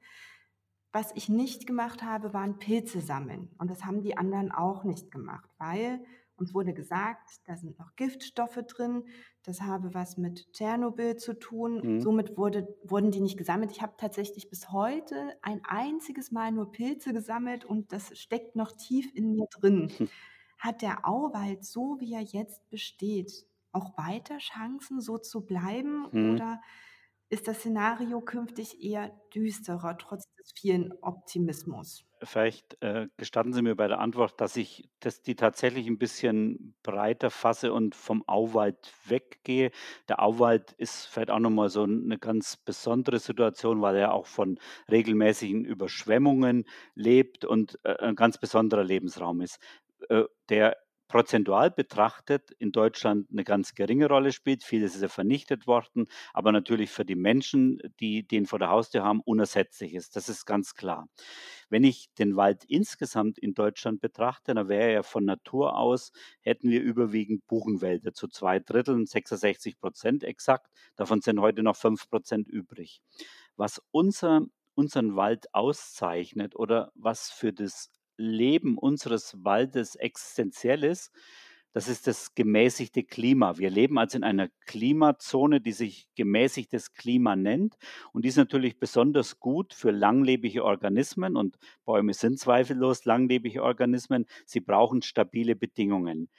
Was 0.91 1.13
ich 1.17 1.29
nicht 1.29 1.67
gemacht 1.67 2.03
habe, 2.03 2.33
waren 2.33 2.59
Pilze 2.59 3.03
sammeln 3.03 3.51
und 3.59 3.71
das 3.71 3.85
haben 3.85 4.01
die 4.01 4.17
anderen 4.17 4.51
auch 4.53 4.85
nicht 4.85 5.11
gemacht, 5.11 5.51
weil 5.59 6.03
uns 6.39 6.55
wurde 6.55 6.75
gesagt, 6.75 7.29
da 7.47 7.57
sind 7.57 7.79
noch 7.79 7.97
Giftstoffe 7.97 8.61
drin, 8.67 9.05
das 9.43 9.63
habe 9.63 9.95
was 9.95 10.17
mit 10.17 10.53
Tschernobyl 10.53 11.17
zu 11.17 11.35
tun. 11.39 11.83
Mhm. 11.83 11.99
Somit 11.99 12.37
wurde, 12.37 12.77
wurden 12.85 13.11
die 13.11 13.21
nicht 13.21 13.37
gesammelt. 13.39 13.71
Ich 13.73 13.83
habe 13.83 13.95
tatsächlich 13.99 14.51
bis 14.51 14.71
heute 14.73 15.37
ein 15.43 15.63
einziges 15.65 16.31
Mal 16.33 16.53
nur 16.53 16.71
Pilze 16.73 17.13
gesammelt 17.13 17.65
und 17.65 17.93
das 17.93 18.17
steckt 18.19 18.57
noch 18.57 18.73
tief 18.73 19.11
in 19.15 19.33
mir 19.33 19.47
drin. 19.51 19.93
Hat 20.59 20.83
der 20.83 21.07
Auwald, 21.07 21.65
so 21.65 21.97
wie 22.01 22.15
er 22.15 22.21
jetzt 22.23 22.69
besteht, 22.71 23.47
auch 23.73 23.97
weiter 23.97 24.39
Chancen, 24.39 25.01
so 25.01 25.19
zu 25.19 25.45
bleiben? 25.45 26.07
Mhm. 26.13 26.19
Oder 26.21 26.61
ist 27.31 27.47
das 27.47 27.59
Szenario 27.59 28.21
künftig 28.21 28.83
eher 28.83 29.11
düsterer, 29.35 29.99
trotz 29.99 30.25
des 30.37 30.53
vielen 30.59 30.93
Optimismus? 31.03 32.05
Vielleicht 32.23 32.83
äh, 32.83 33.07
gestatten 33.17 33.53
Sie 33.53 33.63
mir 33.63 33.77
bei 33.77 33.87
der 33.87 34.01
Antwort, 34.01 34.41
dass 34.41 34.57
ich 34.57 34.89
das, 35.01 35.23
die 35.23 35.37
tatsächlich 35.37 35.87
ein 35.87 35.99
bisschen 35.99 36.75
breiter 36.83 37.31
fasse 37.31 37.73
und 37.73 37.95
vom 37.95 38.27
Auwald 38.27 38.93
weggehe. 39.05 39.71
Der 40.09 40.21
Auwald 40.23 40.73
ist 40.73 41.07
vielleicht 41.07 41.31
auch 41.31 41.39
nochmal 41.39 41.69
so 41.69 41.85
eine 41.85 42.19
ganz 42.19 42.57
besondere 42.57 43.19
Situation, 43.19 43.83
weil 43.83 43.97
er 43.97 44.15
auch 44.15 44.27
von 44.27 44.59
regelmäßigen 44.91 45.65
Überschwemmungen 45.65 46.65
lebt 46.95 47.45
und 47.45 47.79
äh, 47.85 47.95
ein 47.99 48.17
ganz 48.17 48.39
besonderer 48.39 48.85
Lebensraum 48.85 49.41
ist. 49.43 49.59
Äh, 50.09 50.25
der 50.49 50.77
prozentual 51.09 51.71
betrachtet 51.71 52.51
in 52.59 52.71
Deutschland 52.71 53.29
eine 53.31 53.43
ganz 53.43 53.75
geringe 53.75 54.09
Rolle 54.09 54.31
spielt. 54.31 54.63
Vieles 54.63 54.95
ist 54.95 55.01
ja 55.01 55.09
vernichtet 55.09 55.67
worden, 55.67 56.07
aber 56.35 56.53
natürlich 56.53 56.91
für 56.91 57.07
die 57.07 57.17
Menschen, 57.17 57.79
die 57.99 58.27
den 58.27 58.45
vor 58.47 58.59
der 58.59 58.69
Haustür 58.69 59.03
haben, 59.03 59.21
unersetzlich 59.25 59.95
ist. 59.95 60.17
Das 60.17 60.29
ist 60.29 60.45
ganz 60.45 60.75
klar. 60.75 61.09
Wenn 61.71 61.83
ich 61.83 62.13
den 62.19 62.37
Wald 62.37 62.65
insgesamt 62.65 63.39
in 63.39 63.55
Deutschland 63.55 64.01
betrachte, 64.01 64.55
dann 64.55 64.69
wäre 64.69 64.93
ja 64.93 65.03
von 65.03 65.25
Natur 65.25 65.77
aus, 65.77 66.13
hätten 66.41 66.71
wir 66.71 66.83
überwiegend 66.83 67.47
Buchenwälder 67.47 68.13
zu 68.13 68.29
zwei 68.29 68.61
Dritteln, 68.61 69.07
66 69.07 69.81
Prozent 69.81 70.25
exakt. 70.25 70.71
Davon 70.97 71.23
sind 71.23 71.41
heute 71.41 71.63
noch 71.63 71.77
fünf 71.77 72.09
Prozent 72.11 72.49
übrig. 72.49 73.01
Was 73.57 73.83
unser, 73.91 74.43
unseren 74.75 75.17
Wald 75.17 75.55
auszeichnet 75.55 76.55
oder 76.55 76.93
was 76.95 77.31
für 77.31 77.53
das 77.53 77.91
Leben 78.19 78.77
unseres 78.77 79.43
Waldes 79.43 79.95
existenziell 79.95 80.85
ist, 80.85 81.11
das 81.73 81.87
ist 81.87 82.07
das 82.07 82.35
gemäßigte 82.35 83.05
Klima. 83.05 83.59
Wir 83.59 83.71
leben 83.71 83.99
also 83.99 84.17
in 84.17 84.25
einer 84.25 84.49
Klimazone, 84.67 85.61
die 85.61 85.73
sich 85.73 86.09
gemäßigtes 86.17 86.95
Klima 86.95 87.37
nennt. 87.37 87.77
Und 88.13 88.25
die 88.25 88.31
ist 88.31 88.37
natürlich 88.37 88.79
besonders 88.81 89.39
gut 89.39 89.75
für 89.75 89.91
langlebige 89.91 90.65
Organismen. 90.65 91.37
Und 91.37 91.59
Bäume 91.85 92.15
sind 92.15 92.39
zweifellos 92.39 93.05
langlebige 93.05 93.63
Organismen. 93.63 94.27
Sie 94.47 94.61
brauchen 94.61 95.03
stabile 95.03 95.55
Bedingungen. 95.55 96.31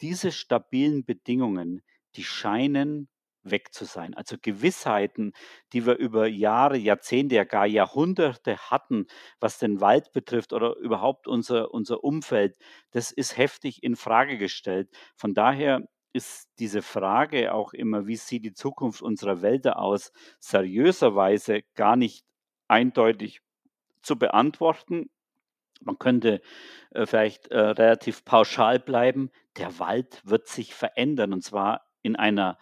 Diese 0.00 0.30
stabilen 0.30 1.04
Bedingungen, 1.04 1.82
die 2.14 2.24
scheinen 2.24 3.08
weg 3.50 3.72
zu 3.72 3.84
sein. 3.84 4.14
Also 4.14 4.36
Gewissheiten, 4.40 5.32
die 5.72 5.86
wir 5.86 5.96
über 5.96 6.26
Jahre, 6.26 6.76
Jahrzehnte, 6.76 7.34
ja 7.36 7.44
gar 7.44 7.66
Jahrhunderte 7.66 8.56
hatten, 8.58 9.06
was 9.40 9.58
den 9.58 9.80
Wald 9.80 10.12
betrifft 10.12 10.52
oder 10.52 10.76
überhaupt 10.76 11.26
unser, 11.26 11.72
unser 11.72 12.04
Umfeld, 12.04 12.56
das 12.92 13.12
ist 13.12 13.36
heftig 13.36 13.82
in 13.82 13.96
Frage 13.96 14.38
gestellt. 14.38 14.88
Von 15.16 15.34
daher 15.34 15.82
ist 16.12 16.48
diese 16.58 16.80
Frage 16.80 17.52
auch 17.52 17.74
immer, 17.74 18.06
wie 18.06 18.16
sieht 18.16 18.44
die 18.44 18.54
Zukunft 18.54 19.02
unserer 19.02 19.42
Wälder 19.42 19.78
aus, 19.78 20.12
seriöserweise 20.40 21.60
gar 21.74 21.96
nicht 21.96 22.24
eindeutig 22.68 23.42
zu 24.00 24.18
beantworten. 24.18 25.10
Man 25.80 25.98
könnte 25.98 26.40
äh, 26.90 27.04
vielleicht 27.04 27.48
äh, 27.48 27.58
relativ 27.58 28.24
pauschal 28.24 28.78
bleiben, 28.78 29.30
der 29.58 29.78
Wald 29.78 30.22
wird 30.24 30.48
sich 30.48 30.74
verändern 30.74 31.34
und 31.34 31.42
zwar 31.42 31.86
in 32.02 32.16
einer 32.16 32.56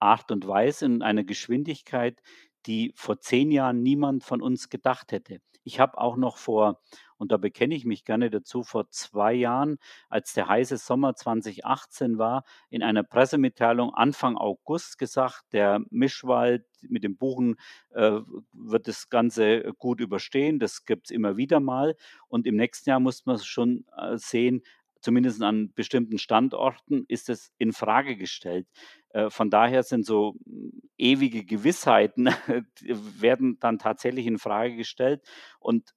Art 0.00 0.30
und 0.30 0.46
Weise 0.46 0.86
und 0.86 1.02
einer 1.02 1.24
Geschwindigkeit, 1.24 2.20
die 2.66 2.92
vor 2.94 3.20
zehn 3.20 3.50
Jahren 3.50 3.82
niemand 3.82 4.24
von 4.24 4.42
uns 4.42 4.68
gedacht 4.68 5.12
hätte. 5.12 5.40
Ich 5.62 5.78
habe 5.78 5.98
auch 5.98 6.16
noch 6.16 6.38
vor, 6.38 6.80
und 7.16 7.32
da 7.32 7.36
bekenne 7.36 7.74
ich 7.74 7.84
mich 7.84 8.04
gerne 8.04 8.30
dazu, 8.30 8.62
vor 8.62 8.88
zwei 8.88 9.34
Jahren, 9.34 9.78
als 10.08 10.32
der 10.32 10.48
heiße 10.48 10.78
Sommer 10.78 11.14
2018 11.14 12.16
war, 12.16 12.44
in 12.70 12.82
einer 12.82 13.02
Pressemitteilung 13.02 13.94
Anfang 13.94 14.36
August 14.36 14.98
gesagt, 14.98 15.44
der 15.52 15.80
Mischwald 15.90 16.64
mit 16.80 17.04
dem 17.04 17.16
Buchen 17.16 17.56
äh, 17.90 18.20
wird 18.52 18.88
das 18.88 19.10
Ganze 19.10 19.72
gut 19.78 20.00
überstehen. 20.00 20.58
Das 20.58 20.86
gibt 20.86 21.06
es 21.06 21.10
immer 21.10 21.36
wieder 21.36 21.60
mal. 21.60 21.94
Und 22.28 22.46
im 22.46 22.56
nächsten 22.56 22.88
Jahr 22.88 23.00
muss 23.00 23.26
man 23.26 23.38
schon 23.38 23.84
äh, 23.96 24.16
sehen, 24.16 24.62
zumindest 25.02 25.42
an 25.42 25.72
bestimmten 25.74 26.18
Standorten, 26.18 27.04
ist 27.08 27.28
es 27.28 27.52
in 27.58 27.72
Frage 27.72 28.16
gestellt. 28.16 28.66
Äh, 29.10 29.30
von 29.30 29.50
daher 29.50 29.82
sind 29.82 30.06
so 30.06 30.34
hm, 30.44 30.82
ewige 30.98 31.44
Gewissheiten, 31.44 32.26
werden 32.80 33.58
dann 33.60 33.78
tatsächlich 33.78 34.26
in 34.26 34.38
Frage 34.38 34.76
gestellt. 34.76 35.22
Und 35.58 35.90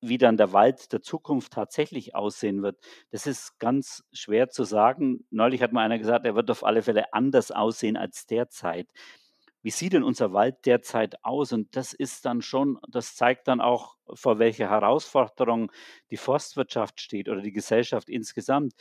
wie 0.00 0.18
dann 0.18 0.36
der 0.36 0.52
Wald 0.52 0.92
der 0.92 1.02
Zukunft 1.02 1.52
tatsächlich 1.52 2.14
aussehen 2.14 2.62
wird, 2.62 2.78
das 3.10 3.26
ist 3.26 3.58
ganz 3.58 4.04
schwer 4.12 4.48
zu 4.48 4.64
sagen. 4.64 5.26
Neulich 5.30 5.60
hat 5.62 5.72
mal 5.72 5.84
einer 5.84 5.98
gesagt, 5.98 6.24
er 6.24 6.36
wird 6.36 6.50
auf 6.50 6.64
alle 6.64 6.82
Fälle 6.82 7.12
anders 7.12 7.50
aussehen 7.50 7.96
als 7.96 8.26
derzeit 8.26 8.88
wie 9.62 9.70
sieht 9.70 9.92
denn 9.92 10.02
unser 10.02 10.32
Wald 10.32 10.64
derzeit 10.66 11.22
aus? 11.24 11.52
Und 11.52 11.74
das 11.76 11.92
ist 11.92 12.24
dann 12.24 12.42
schon, 12.42 12.78
das 12.88 13.16
zeigt 13.16 13.48
dann 13.48 13.60
auch, 13.60 13.96
vor 14.14 14.38
welcher 14.38 14.70
Herausforderung 14.70 15.70
die 16.10 16.16
Forstwirtschaft 16.16 17.00
steht 17.00 17.28
oder 17.28 17.42
die 17.42 17.52
Gesellschaft 17.52 18.08
insgesamt. 18.08 18.72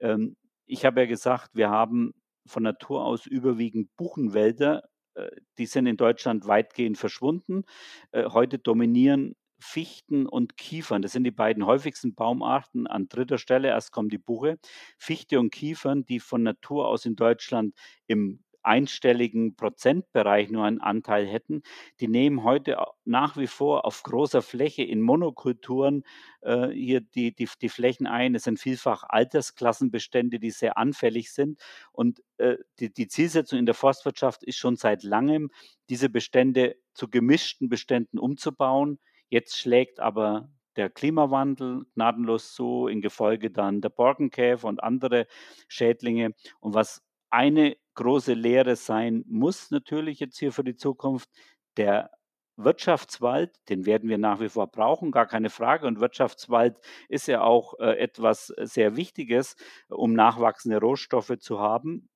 Ähm, 0.00 0.36
ich 0.66 0.84
habe 0.84 1.00
ja 1.00 1.06
gesagt, 1.06 1.50
wir 1.54 1.70
haben 1.70 2.14
von 2.46 2.62
Natur 2.62 3.04
aus 3.04 3.26
überwiegend 3.26 3.94
Buchenwälder. 3.96 4.82
Äh, 5.14 5.30
die 5.58 5.66
sind 5.66 5.86
in 5.86 5.96
Deutschland 5.96 6.46
weitgehend 6.46 6.98
verschwunden. 6.98 7.64
Äh, 8.12 8.26
heute 8.30 8.58
dominieren 8.58 9.34
Fichten 9.60 10.26
und 10.26 10.56
Kiefern. 10.58 11.00
Das 11.02 11.12
sind 11.12 11.24
die 11.24 11.30
beiden 11.30 11.64
häufigsten 11.64 12.14
Baumarten. 12.14 12.86
An 12.86 13.08
dritter 13.08 13.38
Stelle 13.38 13.68
erst 13.68 13.92
kommt 13.92 14.12
die 14.12 14.18
Buche. 14.18 14.58
Fichte 14.98 15.40
und 15.40 15.50
Kiefern, 15.50 16.04
die 16.04 16.20
von 16.20 16.42
Natur 16.42 16.88
aus 16.88 17.06
in 17.06 17.16
Deutschland 17.16 17.74
im 18.06 18.43
einstelligen 18.64 19.56
Prozentbereich 19.56 20.50
nur 20.50 20.64
einen 20.64 20.80
Anteil 20.80 21.26
hätten, 21.26 21.62
die 22.00 22.08
nehmen 22.08 22.44
heute 22.44 22.76
nach 23.04 23.36
wie 23.36 23.46
vor 23.46 23.84
auf 23.84 24.02
großer 24.02 24.42
Fläche 24.42 24.82
in 24.82 25.00
Monokulturen 25.00 26.04
äh, 26.40 26.68
hier 26.68 27.00
die, 27.00 27.34
die, 27.34 27.48
die 27.60 27.68
Flächen 27.68 28.06
ein. 28.06 28.34
Es 28.34 28.44
sind 28.44 28.58
vielfach 28.58 29.04
Altersklassenbestände, 29.08 30.38
die 30.38 30.50
sehr 30.50 30.78
anfällig 30.78 31.32
sind. 31.32 31.60
Und 31.92 32.22
äh, 32.38 32.56
die, 32.80 32.92
die 32.92 33.08
Zielsetzung 33.08 33.58
in 33.58 33.66
der 33.66 33.74
Forstwirtschaft 33.74 34.42
ist 34.44 34.56
schon 34.56 34.76
seit 34.76 35.02
langem, 35.02 35.50
diese 35.90 36.08
Bestände 36.08 36.76
zu 36.94 37.08
gemischten 37.08 37.68
Beständen 37.68 38.18
umzubauen. 38.18 38.98
Jetzt 39.28 39.56
schlägt 39.58 40.00
aber 40.00 40.50
der 40.76 40.90
Klimawandel 40.90 41.86
gnadenlos 41.94 42.52
zu, 42.52 42.86
in 42.88 43.00
Gefolge 43.00 43.50
dann 43.50 43.80
der 43.80 43.90
Borkenkäfer 43.90 44.68
und 44.68 44.82
andere 44.82 45.26
Schädlinge. 45.68 46.34
Und 46.60 46.74
was 46.74 47.02
eine 47.30 47.76
große 47.94 48.34
Lehre 48.34 48.76
sein 48.76 49.24
muss 49.26 49.70
natürlich 49.70 50.20
jetzt 50.20 50.38
hier 50.38 50.52
für 50.52 50.64
die 50.64 50.76
Zukunft, 50.76 51.28
der 51.76 52.10
Wirtschaftswald, 52.56 53.52
den 53.68 53.84
werden 53.84 54.08
wir 54.08 54.18
nach 54.18 54.40
wie 54.40 54.48
vor 54.48 54.68
brauchen, 54.68 55.10
gar 55.10 55.26
keine 55.26 55.50
Frage. 55.50 55.86
Und 55.86 56.00
Wirtschaftswald 56.00 56.78
ist 57.08 57.26
ja 57.26 57.42
auch 57.42 57.74
äh, 57.80 57.98
etwas 57.98 58.48
sehr 58.58 58.96
Wichtiges, 58.96 59.56
um 59.88 60.14
nachwachsende 60.14 60.78
Rohstoffe 60.78 61.36
zu 61.40 61.58
haben. 61.58 62.08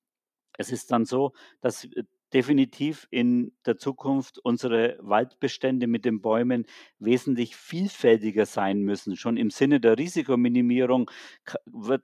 Es 0.57 0.71
ist 0.71 0.91
dann 0.91 1.05
so, 1.05 1.33
dass 1.61 1.85
äh, 1.85 2.03
definitiv 2.33 3.07
in 3.11 3.51
der 3.65 3.77
Zukunft 3.77 4.39
unsere 4.39 4.97
Waldbestände 5.01 5.87
mit 5.87 6.05
den 6.05 6.21
Bäumen 6.21 6.65
wesentlich 6.99 7.55
vielfältiger 7.55 8.45
sein 8.45 8.81
müssen. 8.81 9.15
Schon 9.15 9.37
im 9.37 9.49
Sinne 9.49 9.79
der 9.79 9.97
Risikominimierung 9.97 11.09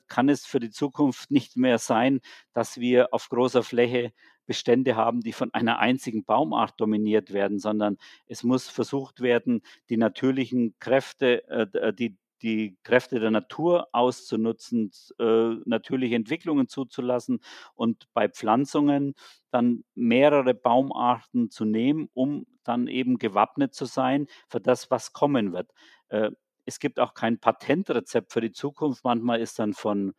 kann 0.08 0.30
es 0.30 0.46
für 0.46 0.60
die 0.60 0.72
Zukunft 0.72 1.32
nicht 1.32 1.58
mehr 1.58 1.78
sein, 1.78 2.22
dass 2.54 2.80
wir 2.80 3.14
auf 3.14 3.30
großer 3.30 3.64
Fläche 3.64 4.14
Bestände 4.46 4.96
haben, 4.96 5.22
die 5.22 5.34
von 5.34 5.54
einer 5.54 5.80
einzigen 5.80 6.24
Baumart 6.24 6.80
dominiert 6.80 7.34
werden, 7.34 7.60
sondern 7.60 7.98
es 8.28 8.44
muss 8.44 8.68
versucht 8.68 9.22
werden, 9.22 9.62
die 9.90 9.98
natürlichen 9.98 10.76
Kräfte, 10.80 11.48
äh, 11.48 11.94
die 11.94 12.18
die 12.42 12.78
Kräfte 12.84 13.20
der 13.20 13.32
Natur 13.32 13.88
auszunutzen, 13.94 14.92
äh, 15.20 15.56
natürliche 15.66 16.16
Entwicklungen 16.16 16.68
zuzulassen 16.68 17.40
und 17.76 18.06
bei 18.14 18.30
Pflanzungen 18.30 19.16
dann 19.52 19.84
mehrere 19.96 20.54
Baumarten 20.54 21.50
zu 21.50 21.66
nehmen, 21.66 22.10
um 22.14 22.46
dann 22.64 22.88
eben 22.88 23.18
gewappnet 23.18 23.74
zu 23.74 23.86
sein 23.86 24.28
für 24.50 24.60
das, 24.60 24.92
was 24.92 25.14
kommen 25.14 25.54
wird. 25.54 25.72
Äh, 26.10 26.32
es 26.66 26.80
gibt 26.80 27.00
auch 27.00 27.14
kein 27.14 27.40
Patentrezept 27.40 28.34
für 28.34 28.42
die 28.42 28.52
Zukunft. 28.52 29.04
Manchmal 29.04 29.40
ist 29.40 29.60
dann 29.60 29.74
von 29.74 30.14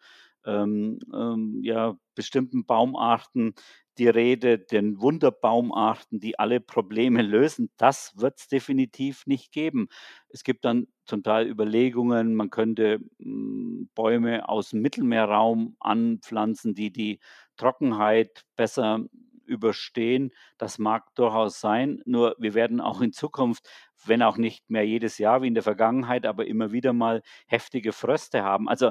ähm, 0.45 1.01
ähm, 1.13 1.61
ja, 1.63 1.97
bestimmten 2.15 2.65
Baumarten 2.65 3.55
die 3.99 4.09
Rede, 4.09 4.59
den 4.59 5.01
Wunderbaumarten, 5.01 6.21
die 6.21 6.39
alle 6.39 6.61
Probleme 6.61 7.23
lösen. 7.23 7.71
Das 7.77 8.13
wird 8.17 8.39
es 8.39 8.49
definitiv 8.49 9.27
nicht 9.27 9.53
geben. 9.53 9.89
Es 10.29 10.45
gibt 10.45 10.65
dann 10.65 10.87
zum 11.05 11.23
Teil 11.23 11.47
Überlegungen, 11.49 12.35
man 12.35 12.51
könnte 12.51 12.99
hm, 13.19 13.89
Bäume 13.95 14.49
aus 14.49 14.71
dem 14.71 14.81
Mittelmeerraum 14.83 15.77
anpflanzen, 15.81 16.75
die 16.75 16.93
die 16.93 17.21
Trockenheit 17.57 18.45
besser 18.57 19.05
überstehen. 19.47 20.33
Das 20.59 20.79
mag 20.79 21.15
durchaus 21.15 21.61
sein, 21.61 22.03
nur 22.05 22.35
wir 22.39 22.55
werden 22.55 22.81
auch 22.81 23.01
in 23.01 23.13
Zukunft, 23.13 23.69
wenn 24.05 24.23
auch 24.23 24.37
nicht 24.37 24.69
mehr 24.69 24.87
jedes 24.87 25.19
Jahr 25.19 25.43
wie 25.43 25.47
in 25.49 25.55
der 25.55 25.63
Vergangenheit, 25.63 26.27
aber 26.27 26.47
immer 26.47 26.73
wieder 26.73 26.93
mal 26.93 27.23
heftige 27.47 27.93
Fröste 27.93 28.43
haben. 28.43 28.69
Also 28.69 28.91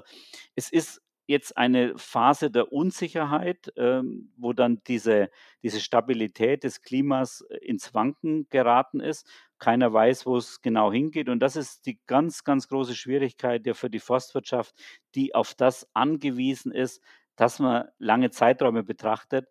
es 0.56 0.72
ist 0.72 1.02
jetzt 1.28 1.58
eine 1.58 1.98
Phase 1.98 2.52
der 2.52 2.72
Unsicherheit, 2.72 3.72
ähm, 3.78 4.32
wo 4.38 4.54
dann 4.54 4.82
diese, 4.88 5.30
diese 5.64 5.80
Stabilität 5.80 6.64
des 6.64 6.82
Klimas 6.82 7.42
äh, 7.50 7.58
ins 7.58 7.94
Wanken 7.94 8.48
geraten 8.50 9.00
ist. 9.00 9.28
Keiner 9.60 9.92
weiß, 9.94 10.26
wo 10.26 10.38
es 10.38 10.62
genau 10.62 10.92
hingeht. 10.92 11.30
Und 11.30 11.40
das 11.40 11.56
ist 11.56 11.86
die 11.86 12.00
ganz, 12.08 12.44
ganz 12.44 12.68
große 12.68 12.96
Schwierigkeit 12.96 13.66
ja 13.66 13.74
für 13.74 13.90
die 13.90 14.00
Forstwirtschaft, 14.00 14.76
die 15.16 15.34
auf 15.34 15.54
das 15.56 15.88
angewiesen 15.94 16.72
ist, 16.72 17.02
dass 17.36 17.60
man 17.60 17.86
lange 17.98 18.30
Zeiträume 18.32 18.84
betrachtet. 18.84 19.48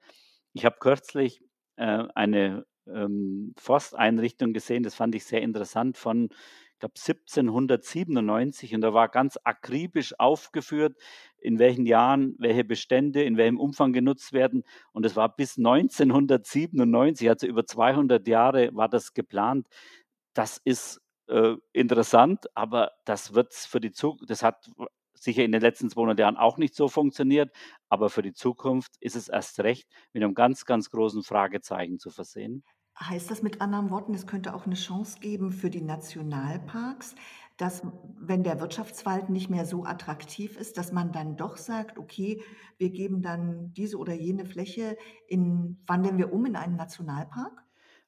Ich 0.52 0.64
habe 0.64 0.76
kürzlich 0.78 1.42
äh, 1.76 2.04
eine 2.14 2.66
ähm, 2.86 3.54
Forsteinrichtung 3.58 4.52
gesehen, 4.52 4.82
das 4.82 4.94
fand 4.94 5.14
ich 5.14 5.24
sehr 5.24 5.42
interessant 5.42 5.96
von 5.96 6.28
glaube 6.84 6.98
1797 6.98 8.74
und 8.74 8.82
da 8.82 8.92
war 8.92 9.08
ganz 9.08 9.38
akribisch 9.42 10.18
aufgeführt, 10.18 10.96
in 11.38 11.58
welchen 11.58 11.86
Jahren 11.86 12.34
welche 12.38 12.64
Bestände 12.64 13.22
in 13.22 13.36
welchem 13.38 13.58
Umfang 13.58 13.92
genutzt 13.92 14.32
werden. 14.32 14.64
Und 14.92 15.06
es 15.06 15.16
war 15.16 15.34
bis 15.34 15.56
1997, 15.56 17.28
also 17.28 17.46
über 17.46 17.66
200 17.66 18.26
Jahre 18.28 18.74
war 18.74 18.88
das 18.88 19.14
geplant. 19.14 19.66
Das 20.34 20.58
ist 20.64 21.00
äh, 21.28 21.54
interessant, 21.72 22.46
aber 22.54 22.92
das 23.06 23.34
wird 23.34 23.54
für 23.54 23.80
die 23.80 23.92
Zukunft, 23.92 24.28
das 24.28 24.42
hat 24.42 24.70
sicher 25.14 25.42
in 25.42 25.52
den 25.52 25.62
letzten 25.62 25.88
200 25.88 26.18
Jahren 26.18 26.36
auch 26.36 26.58
nicht 26.58 26.74
so 26.74 26.88
funktioniert, 26.88 27.50
aber 27.88 28.10
für 28.10 28.22
die 28.22 28.34
Zukunft 28.34 28.92
ist 29.00 29.16
es 29.16 29.28
erst 29.28 29.60
recht 29.60 29.88
mit 30.12 30.22
einem 30.22 30.34
ganz, 30.34 30.66
ganz 30.66 30.90
großen 30.90 31.22
Fragezeichen 31.22 31.98
zu 31.98 32.10
versehen. 32.10 32.62
Heißt 32.98 33.30
das 33.30 33.42
mit 33.42 33.60
anderen 33.60 33.90
Worten, 33.90 34.14
es 34.14 34.26
könnte 34.26 34.54
auch 34.54 34.66
eine 34.66 34.76
Chance 34.76 35.18
geben 35.20 35.50
für 35.50 35.68
die 35.68 35.80
Nationalparks, 35.80 37.16
dass, 37.56 37.82
wenn 38.18 38.42
der 38.42 38.60
Wirtschaftswald 38.60 39.30
nicht 39.30 39.50
mehr 39.50 39.66
so 39.66 39.84
attraktiv 39.84 40.56
ist, 40.56 40.76
dass 40.78 40.92
man 40.92 41.12
dann 41.12 41.36
doch 41.36 41.56
sagt, 41.56 41.98
okay, 41.98 42.42
wir 42.78 42.90
geben 42.90 43.22
dann 43.22 43.72
diese 43.74 43.96
oder 43.96 44.14
jene 44.14 44.44
Fläche 44.44 44.96
in, 45.28 45.82
wandeln 45.86 46.18
wir 46.18 46.32
um 46.32 46.46
in 46.46 46.56
einen 46.56 46.76
Nationalpark? 46.76 47.64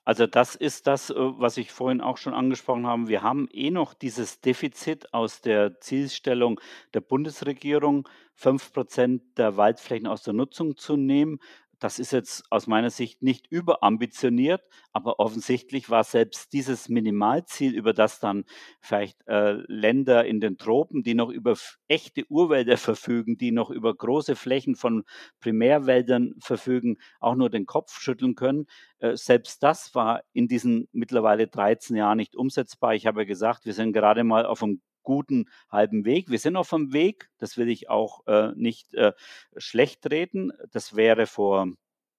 Also 0.06 0.28
das 0.28 0.54
ist 0.54 0.86
das, 0.86 1.10
äh, 1.10 1.14
was 1.16 1.56
ich 1.56 1.72
vorhin 1.72 2.00
auch 2.00 2.16
schon 2.16 2.32
angesprochen 2.32 2.86
habe. 2.86 3.08
Wir 3.08 3.22
haben 3.22 3.48
eh 3.50 3.70
noch 3.70 3.92
dieses 3.92 4.40
Defizit 4.40 5.12
aus 5.12 5.40
der 5.40 5.80
Zielstellung 5.80 6.60
der 6.94 7.00
Bundesregierung, 7.00 8.08
fünf 8.32 8.72
Prozent 8.72 9.36
der 9.36 9.56
Waldflächen 9.56 10.06
aus 10.06 10.22
der 10.22 10.32
Nutzung 10.32 10.76
zu 10.76 10.96
nehmen. 10.96 11.40
Das 11.78 11.98
ist 11.98 12.12
jetzt 12.12 12.44
aus 12.50 12.66
meiner 12.66 12.90
Sicht 12.90 13.22
nicht 13.22 13.46
überambitioniert, 13.48 14.62
aber 14.92 15.20
offensichtlich 15.20 15.90
war 15.90 16.04
selbst 16.04 16.52
dieses 16.52 16.88
Minimalziel, 16.88 17.74
über 17.74 17.92
das 17.92 18.18
dann 18.18 18.44
vielleicht 18.80 19.18
äh, 19.26 19.52
Länder 19.68 20.24
in 20.24 20.40
den 20.40 20.56
Tropen, 20.56 21.02
die 21.02 21.14
noch 21.14 21.28
über 21.28 21.54
echte 21.88 22.24
Urwälder 22.30 22.76
verfügen, 22.78 23.36
die 23.36 23.52
noch 23.52 23.70
über 23.70 23.94
große 23.94 24.36
Flächen 24.36 24.74
von 24.74 25.04
Primärwäldern 25.40 26.34
verfügen, 26.40 26.96
auch 27.20 27.34
nur 27.34 27.50
den 27.50 27.66
Kopf 27.66 28.00
schütteln 28.00 28.34
können. 28.34 28.66
Äh, 28.98 29.16
selbst 29.16 29.62
das 29.62 29.94
war 29.94 30.22
in 30.32 30.48
diesen 30.48 30.88
mittlerweile 30.92 31.46
13 31.46 31.96
Jahren 31.96 32.16
nicht 32.16 32.36
umsetzbar. 32.36 32.94
Ich 32.94 33.06
habe 33.06 33.20
ja 33.20 33.26
gesagt, 33.26 33.66
wir 33.66 33.74
sind 33.74 33.92
gerade 33.92 34.24
mal 34.24 34.46
auf 34.46 34.62
einem 34.62 34.80
guten 35.06 35.48
halben 35.70 36.04
Weg. 36.04 36.28
Wir 36.30 36.38
sind 36.38 36.56
auf 36.56 36.68
dem 36.68 36.92
Weg, 36.92 37.30
das 37.38 37.56
will 37.56 37.70
ich 37.70 37.88
auch 37.88 38.26
äh, 38.26 38.52
nicht 38.56 38.92
äh, 38.92 39.12
schlecht 39.56 40.10
reden. 40.10 40.52
Das 40.72 40.96
wäre 40.96 41.26
vor 41.26 41.68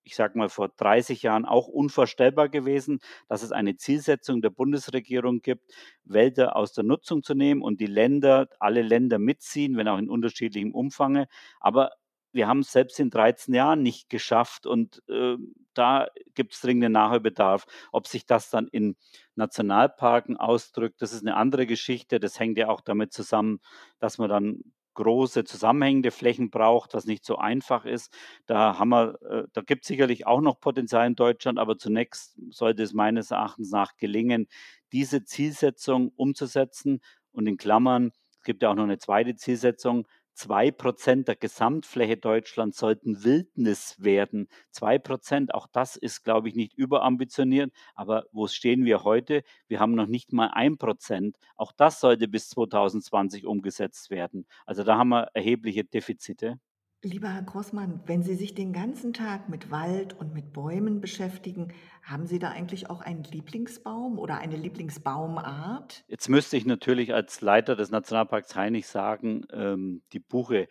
ich 0.07 0.15
sage 0.15 0.37
mal, 0.37 0.47
vor 0.47 0.69
30 0.69 1.21
Jahren 1.21 1.43
auch 1.43 1.67
unvorstellbar 1.67 2.47
gewesen, 2.47 2.99
dass 3.27 3.43
es 3.43 3.51
eine 3.51 3.75
Zielsetzung 3.75 4.41
der 4.41 4.51
Bundesregierung 4.51 5.41
gibt, 5.41 5.69
Wälder 6.05 6.55
aus 6.55 6.71
der 6.71 6.85
Nutzung 6.85 7.23
zu 7.23 7.35
nehmen 7.35 7.61
und 7.61 7.81
die 7.81 7.87
Länder, 7.87 8.47
alle 8.61 8.83
Länder 8.83 9.19
mitziehen, 9.19 9.75
wenn 9.75 9.89
auch 9.89 9.97
in 9.97 10.09
unterschiedlichem 10.09 10.73
Umfang. 10.73 11.25
Aber 11.59 11.91
wir 12.31 12.47
haben 12.47 12.59
es 12.59 12.71
selbst 12.71 12.99
in 12.99 13.09
13 13.09 13.53
Jahren 13.53 13.81
nicht 13.81 14.09
geschafft 14.09 14.65
und 14.65 15.01
äh, 15.09 15.37
da 15.73 16.07
gibt 16.33 16.53
es 16.53 16.61
dringenden 16.61 16.93
Nachholbedarf. 16.93 17.65
Ob 17.91 18.07
sich 18.07 18.25
das 18.25 18.49
dann 18.49 18.67
in 18.67 18.95
Nationalparken 19.35 20.37
ausdrückt, 20.37 21.01
das 21.01 21.13
ist 21.13 21.21
eine 21.21 21.35
andere 21.35 21.67
Geschichte. 21.67 22.19
Das 22.19 22.39
hängt 22.39 22.57
ja 22.57 22.69
auch 22.69 22.81
damit 22.81 23.13
zusammen, 23.13 23.59
dass 23.99 24.17
man 24.17 24.29
dann 24.29 24.61
große 24.97 25.43
zusammenhängende 25.43 26.11
Flächen 26.11 26.49
braucht, 26.49 26.93
was 26.95 27.05
nicht 27.05 27.23
so 27.23 27.37
einfach 27.37 27.85
ist. 27.85 28.11
Da 28.47 28.79
haben 28.79 28.89
wir, 28.89 29.21
äh, 29.29 29.43
da 29.53 29.61
gibt 29.61 29.83
es 29.83 29.87
sicherlich 29.87 30.25
auch 30.25 30.41
noch 30.41 30.59
Potenzial 30.59 31.05
in 31.07 31.15
Deutschland, 31.15 31.59
aber 31.59 31.77
zunächst 31.77 32.35
sollte 32.49 32.83
es 32.83 32.93
meines 32.93 33.31
Erachtens 33.31 33.71
nach 33.71 33.95
gelingen, 33.97 34.47
diese 34.91 35.23
Zielsetzung 35.23 36.11
umzusetzen. 36.15 36.99
Und 37.31 37.47
in 37.47 37.57
Klammern, 37.57 38.11
es 38.39 38.43
gibt 38.43 38.63
ja 38.63 38.71
auch 38.71 38.75
noch 38.75 38.83
eine 38.83 38.97
zweite 38.97 39.35
Zielsetzung, 39.35 40.07
Zwei 40.37 40.69
Prozent 40.69 41.27
der 41.27 41.35
Gesamtfläche 41.35 42.15
Deutschlands 42.15 42.77
sollten 42.77 43.23
Wildnis 43.23 43.95
werden. 43.97 44.49
Zwei 44.69 44.99
Prozent, 44.99 45.51
auch 45.55 45.65
das 45.65 45.95
ist, 45.95 46.23
glaube 46.23 46.47
ich, 46.47 46.53
nicht 46.53 46.75
überambitioniert. 46.75 47.73
Aber 47.95 48.25
wo 48.31 48.45
stehen 48.45 48.85
wir 48.85 49.03
heute? 49.03 49.41
Wir 49.67 49.79
haben 49.79 49.95
noch 49.95 50.05
nicht 50.05 50.33
mal 50.33 50.51
ein 50.53 50.77
Prozent. 50.77 51.37
Auch 51.55 51.71
das 51.71 51.99
sollte 52.01 52.27
bis 52.27 52.49
2020 52.49 53.47
umgesetzt 53.47 54.11
werden. 54.11 54.45
Also 54.67 54.83
da 54.83 54.99
haben 54.99 55.09
wir 55.09 55.31
erhebliche 55.33 55.83
Defizite. 55.83 56.59
Lieber 57.03 57.29
Herr 57.29 57.43
Grossmann, 57.43 58.01
wenn 58.07 58.23
Sie 58.23 58.33
sich 58.33 58.55
den 58.55 58.73
ganzen 58.73 59.13
Tag 59.13 59.49
mit 59.49 59.69
Wald 59.69 60.19
und 60.19 60.33
mit 60.33 60.51
Bäumen 60.51 60.99
beschäftigen, 60.99 61.71
haben 62.01 62.25
Sie 62.25 62.39
da 62.39 62.49
eigentlich 62.49 62.89
auch 62.89 63.01
einen 63.01 63.23
Lieblingsbaum 63.23 64.17
oder 64.17 64.39
eine 64.39 64.55
Lieblingsbaumart? 64.55 66.03
Jetzt 66.07 66.27
müsste 66.27 66.57
ich 66.57 66.65
natürlich 66.65 67.13
als 67.13 67.41
Leiter 67.41 67.75
des 67.75 67.91
Nationalparks 67.91 68.55
Hainich 68.55 68.87
sagen, 68.87 69.45
ähm, 69.51 70.01
die 70.11 70.19
Buche. 70.19 70.67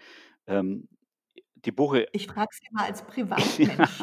Ähm, 0.49 0.89
die 1.55 1.71
Buche. 1.71 2.09
Ich 2.13 2.27
frage 2.27 2.51
Sie 2.53 2.67
mal 2.73 2.87
als 2.87 3.03
Privatmensch. 3.07 4.03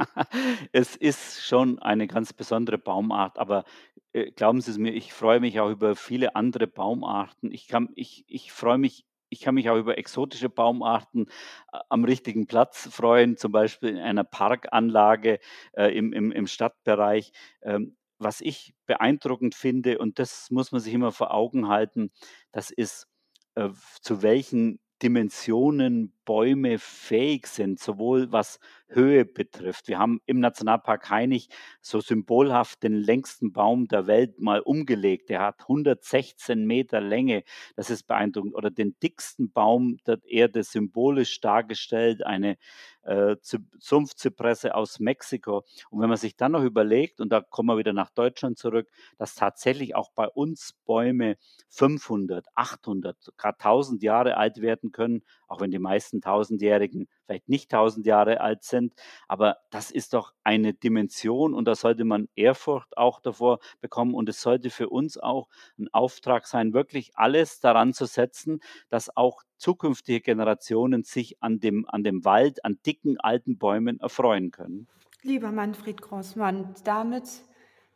es 0.72 0.96
ist 0.96 1.46
schon 1.46 1.80
eine 1.80 2.08
ganz 2.08 2.32
besondere 2.32 2.78
Baumart, 2.78 3.38
aber 3.38 3.66
äh, 4.14 4.32
glauben 4.32 4.62
Sie 4.62 4.72
es 4.72 4.78
mir, 4.78 4.94
ich 4.94 5.12
freue 5.12 5.42
mich 5.42 5.60
auch 5.60 5.70
über 5.70 5.98
viele 5.98 6.38
andere 6.38 6.68
Baumarten. 6.68 7.52
Ich, 7.52 7.68
kann, 7.68 7.90
ich, 7.96 8.24
ich 8.28 8.54
freue 8.54 8.78
mich 8.78 9.06
ich 9.34 9.42
kann 9.42 9.56
mich 9.56 9.70
auch 9.70 9.78
über 9.78 9.98
exotische 9.98 10.50
Baumarten 10.50 11.28
äh, 11.74 11.80
am 11.90 12.06
richtigen 12.06 12.48
Platz 12.48 12.88
freuen, 12.92 13.36
zum 13.36 13.52
Beispiel 13.52 13.90
in 13.90 13.98
einer 13.98 14.24
Parkanlage 14.24 15.40
äh, 15.74 15.88
im, 15.98 16.14
im, 16.14 16.32
im 16.32 16.48
Stadtbereich. 16.48 17.34
Ähm, 17.62 17.98
was 18.20 18.40
ich 18.40 18.74
beeindruckend 18.86 19.56
finde, 19.56 19.98
und 19.98 20.20
das 20.20 20.50
muss 20.50 20.72
man 20.72 20.80
sich 20.80 20.94
immer 20.94 21.12
vor 21.12 21.34
Augen 21.34 21.68
halten, 21.68 22.12
das 22.52 22.72
ist, 22.72 23.08
äh, 23.56 23.70
zu 24.02 24.22
welchen 24.22 24.80
Dimensionen 25.02 26.14
Bäume 26.24 26.80
fähig 26.80 27.48
sind, 27.48 27.80
sowohl 27.80 28.32
was 28.32 28.60
Höhe 28.94 29.26
betrifft. 29.26 29.88
Wir 29.88 30.00
haben 30.00 30.22
im 30.26 30.40
Nationalpark 30.40 31.10
Hainich 31.10 31.50
so 31.82 32.00
symbolhaft 32.00 32.84
den 32.84 32.94
längsten 32.96 33.52
Baum 33.54 33.88
der 33.88 34.08
Welt 34.08 34.40
mal 34.40 34.60
umgelegt. 34.62 35.30
Der 35.30 35.42
hat 35.42 35.62
116 35.62 36.66
Meter 36.66 37.02
Länge. 37.02 37.44
Das 37.76 37.90
ist 37.90 38.08
beeindruckend. 38.08 38.56
Oder 38.56 38.72
den 38.72 38.96
dicksten 39.02 39.52
Baum 39.52 39.98
der 40.06 40.20
Erde 40.26 40.64
symbolisch 40.64 41.40
dargestellt, 41.42 42.26
eine 42.26 42.58
äh, 43.04 43.36
Sumpfzypresse 43.80 44.76
aus 44.76 45.00
Mexiko. 45.00 45.64
Und 45.90 46.02
wenn 46.02 46.10
man 46.10 46.18
sich 46.18 46.36
dann 46.36 46.54
noch 46.54 46.64
überlegt, 46.64 47.20
und 47.20 47.30
da 47.30 47.42
kommen 47.42 47.70
wir 47.70 47.78
wieder 47.78 47.94
nach 47.94 48.10
Deutschland 48.10 48.58
zurück, 48.58 48.90
dass 49.18 49.36
tatsächlich 49.36 49.96
auch 49.96 50.12
bei 50.12 50.28
uns 50.28 50.74
Bäume 50.86 51.38
500, 51.70 52.46
800, 52.56 53.34
gerade 53.38 53.60
1000 53.60 54.04
Jahre 54.04 54.38
alt 54.38 54.62
werden 54.62 54.92
können, 54.92 55.24
auch 55.48 55.62
wenn 55.62 55.72
die 55.72 55.80
meisten 55.80 56.22
Tausendjährigen 56.22 57.08
vielleicht 57.26 57.50
nicht 57.50 57.72
tausend 57.72 58.06
Jahre 58.06 58.42
alt 58.42 58.64
sind. 58.64 58.94
Aber 59.28 59.58
das 59.70 59.92
ist 59.92 60.14
doch 60.14 60.34
eine 60.44 60.74
Dimension 60.74 61.54
und 61.54 61.66
da 61.66 61.76
sollte 61.76 62.06
man 62.06 62.28
Ehrfurcht 62.36 62.98
auch 62.98 63.20
davor 63.20 63.60
bekommen. 63.82 64.14
Und 64.14 64.30
es 64.30 64.42
sollte 64.42 64.70
für 64.70 64.90
uns 64.90 65.18
auch 65.18 65.48
ein 65.78 65.88
Auftrag 65.94 66.48
sein, 66.48 66.74
wirklich 66.74 67.12
alles 67.16 67.60
daran 67.60 67.94
zu 67.94 68.06
setzen, 68.06 68.60
dass 68.90 69.16
auch 69.16 69.44
zukünftige 69.58 70.22
Generationen 70.22 71.04
sich 71.04 71.42
an 71.42 71.60
dem, 71.60 71.86
an 71.88 72.04
dem 72.04 72.26
Wald, 72.26 72.66
an 72.66 72.80
dicken 72.86 73.20
alten 73.20 73.58
Bäumen 73.58 74.00
erfreuen 74.00 74.52
können. 74.52 74.88
Lieber 75.22 75.52
Manfred 75.54 76.02
Grossmann, 76.02 76.74
damit 76.84 77.44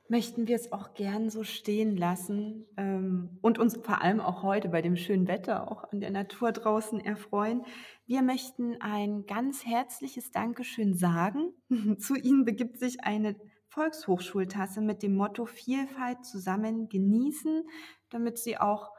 möchten 0.10 0.48
wir 0.48 0.56
es 0.56 0.72
auch 0.72 0.93
gern 0.93 1.30
so 1.30 1.43
stehen 1.43 1.98
lassen 1.98 2.65
ähm, 2.78 3.38
und 3.41 3.60
uns 3.60 3.78
vor 3.78 4.02
allem 4.02 4.20
auch 4.20 4.43
heute 4.43 4.70
bei 4.70 4.82
dem 4.82 4.96
schönen 4.96 5.28
Wetter 5.28 5.70
auch 5.72 5.84
an 5.91 6.00
der 6.00 6.12
Natur 6.12 6.52
draußen 6.52 7.00
erfreuen. 7.00 7.65
Wir 8.06 8.22
möchten 8.22 8.82
ein 8.82 9.26
ganz 9.26 9.65
herzliches 9.65 10.32
Dankeschön 10.32 10.93
sagen. 10.96 11.54
Zu 12.00 12.15
Ihnen 12.15 12.46
begibt 12.46 12.80
sich 12.80 13.04
eine 13.04 13.36
Volkshochschultasse 13.70 14.82
mit 14.82 15.04
dem 15.04 15.15
Motto 15.15 15.46
Vielfalt 15.46 16.26
zusammen 16.26 16.89
genießen, 16.89 17.63
damit 18.10 18.38
Sie 18.38 18.58
auch 18.58 18.91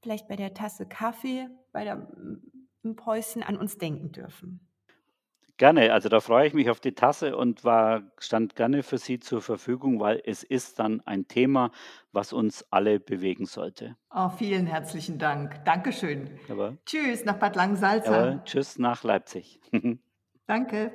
vielleicht 0.00 0.28
bei 0.28 0.36
der 0.36 0.54
Tasse 0.54 0.86
Kaffee, 0.86 1.48
bei 1.72 1.84
der, 1.84 2.08
im 2.82 2.94
Päuschen 2.94 3.42
an 3.42 3.56
uns 3.56 3.78
denken 3.78 4.12
dürfen. 4.12 4.65
Gerne, 5.58 5.94
also 5.94 6.10
da 6.10 6.20
freue 6.20 6.46
ich 6.46 6.52
mich 6.52 6.68
auf 6.68 6.80
die 6.80 6.92
Tasse 6.92 7.34
und 7.34 7.64
war, 7.64 8.02
stand 8.18 8.56
gerne 8.56 8.82
für 8.82 8.98
Sie 8.98 9.18
zur 9.18 9.40
Verfügung, 9.40 10.00
weil 10.00 10.20
es 10.26 10.42
ist 10.42 10.78
dann 10.78 11.00
ein 11.06 11.28
Thema, 11.28 11.70
was 12.12 12.34
uns 12.34 12.66
alle 12.70 13.00
bewegen 13.00 13.46
sollte. 13.46 13.96
Oh, 14.14 14.28
vielen 14.28 14.66
herzlichen 14.66 15.18
Dank. 15.18 15.64
Dankeschön. 15.64 16.38
Aber, 16.50 16.76
tschüss 16.84 17.24
nach 17.24 17.38
Bad 17.38 17.56
Langensalza. 17.56 18.42
tschüss 18.44 18.78
nach 18.78 19.02
Leipzig. 19.02 19.58
Danke. 20.46 20.92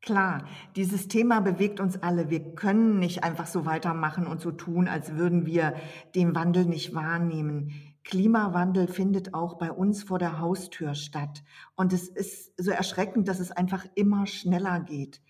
Klar, 0.00 0.46
dieses 0.76 1.08
Thema 1.08 1.40
bewegt 1.40 1.80
uns 1.80 2.02
alle. 2.02 2.30
Wir 2.30 2.54
können 2.54 2.98
nicht 2.98 3.24
einfach 3.24 3.46
so 3.46 3.66
weitermachen 3.66 4.26
und 4.26 4.40
so 4.40 4.52
tun, 4.52 4.88
als 4.88 5.16
würden 5.16 5.44
wir 5.44 5.74
den 6.14 6.34
Wandel 6.34 6.64
nicht 6.64 6.94
wahrnehmen. 6.94 7.87
Klimawandel 8.04 8.88
findet 8.88 9.34
auch 9.34 9.58
bei 9.58 9.70
uns 9.70 10.02
vor 10.02 10.18
der 10.18 10.38
Haustür 10.38 10.94
statt. 10.94 11.42
Und 11.76 11.92
es 11.92 12.08
ist 12.08 12.52
so 12.56 12.70
erschreckend, 12.70 13.28
dass 13.28 13.40
es 13.40 13.50
einfach 13.50 13.86
immer 13.94 14.26
schneller 14.26 14.80
geht. 14.80 15.20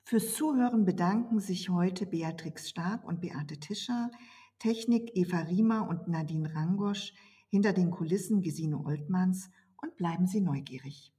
Fürs 0.02 0.32
Zuhören 0.32 0.86
bedanken 0.86 1.40
sich 1.40 1.68
heute 1.68 2.06
Beatrix 2.06 2.70
Stark 2.70 3.06
und 3.06 3.20
Beate 3.20 3.60
Tischer, 3.60 4.10
Technik 4.58 5.14
Eva 5.14 5.40
Riemer 5.40 5.86
und 5.90 6.08
Nadine 6.08 6.54
Rangosch, 6.54 7.12
hinter 7.54 7.72
den 7.72 7.92
Kulissen 7.92 8.42
Gesine 8.42 8.84
Oltmanns 8.84 9.48
und 9.80 9.96
bleiben 9.96 10.26
Sie 10.26 10.40
neugierig. 10.40 11.13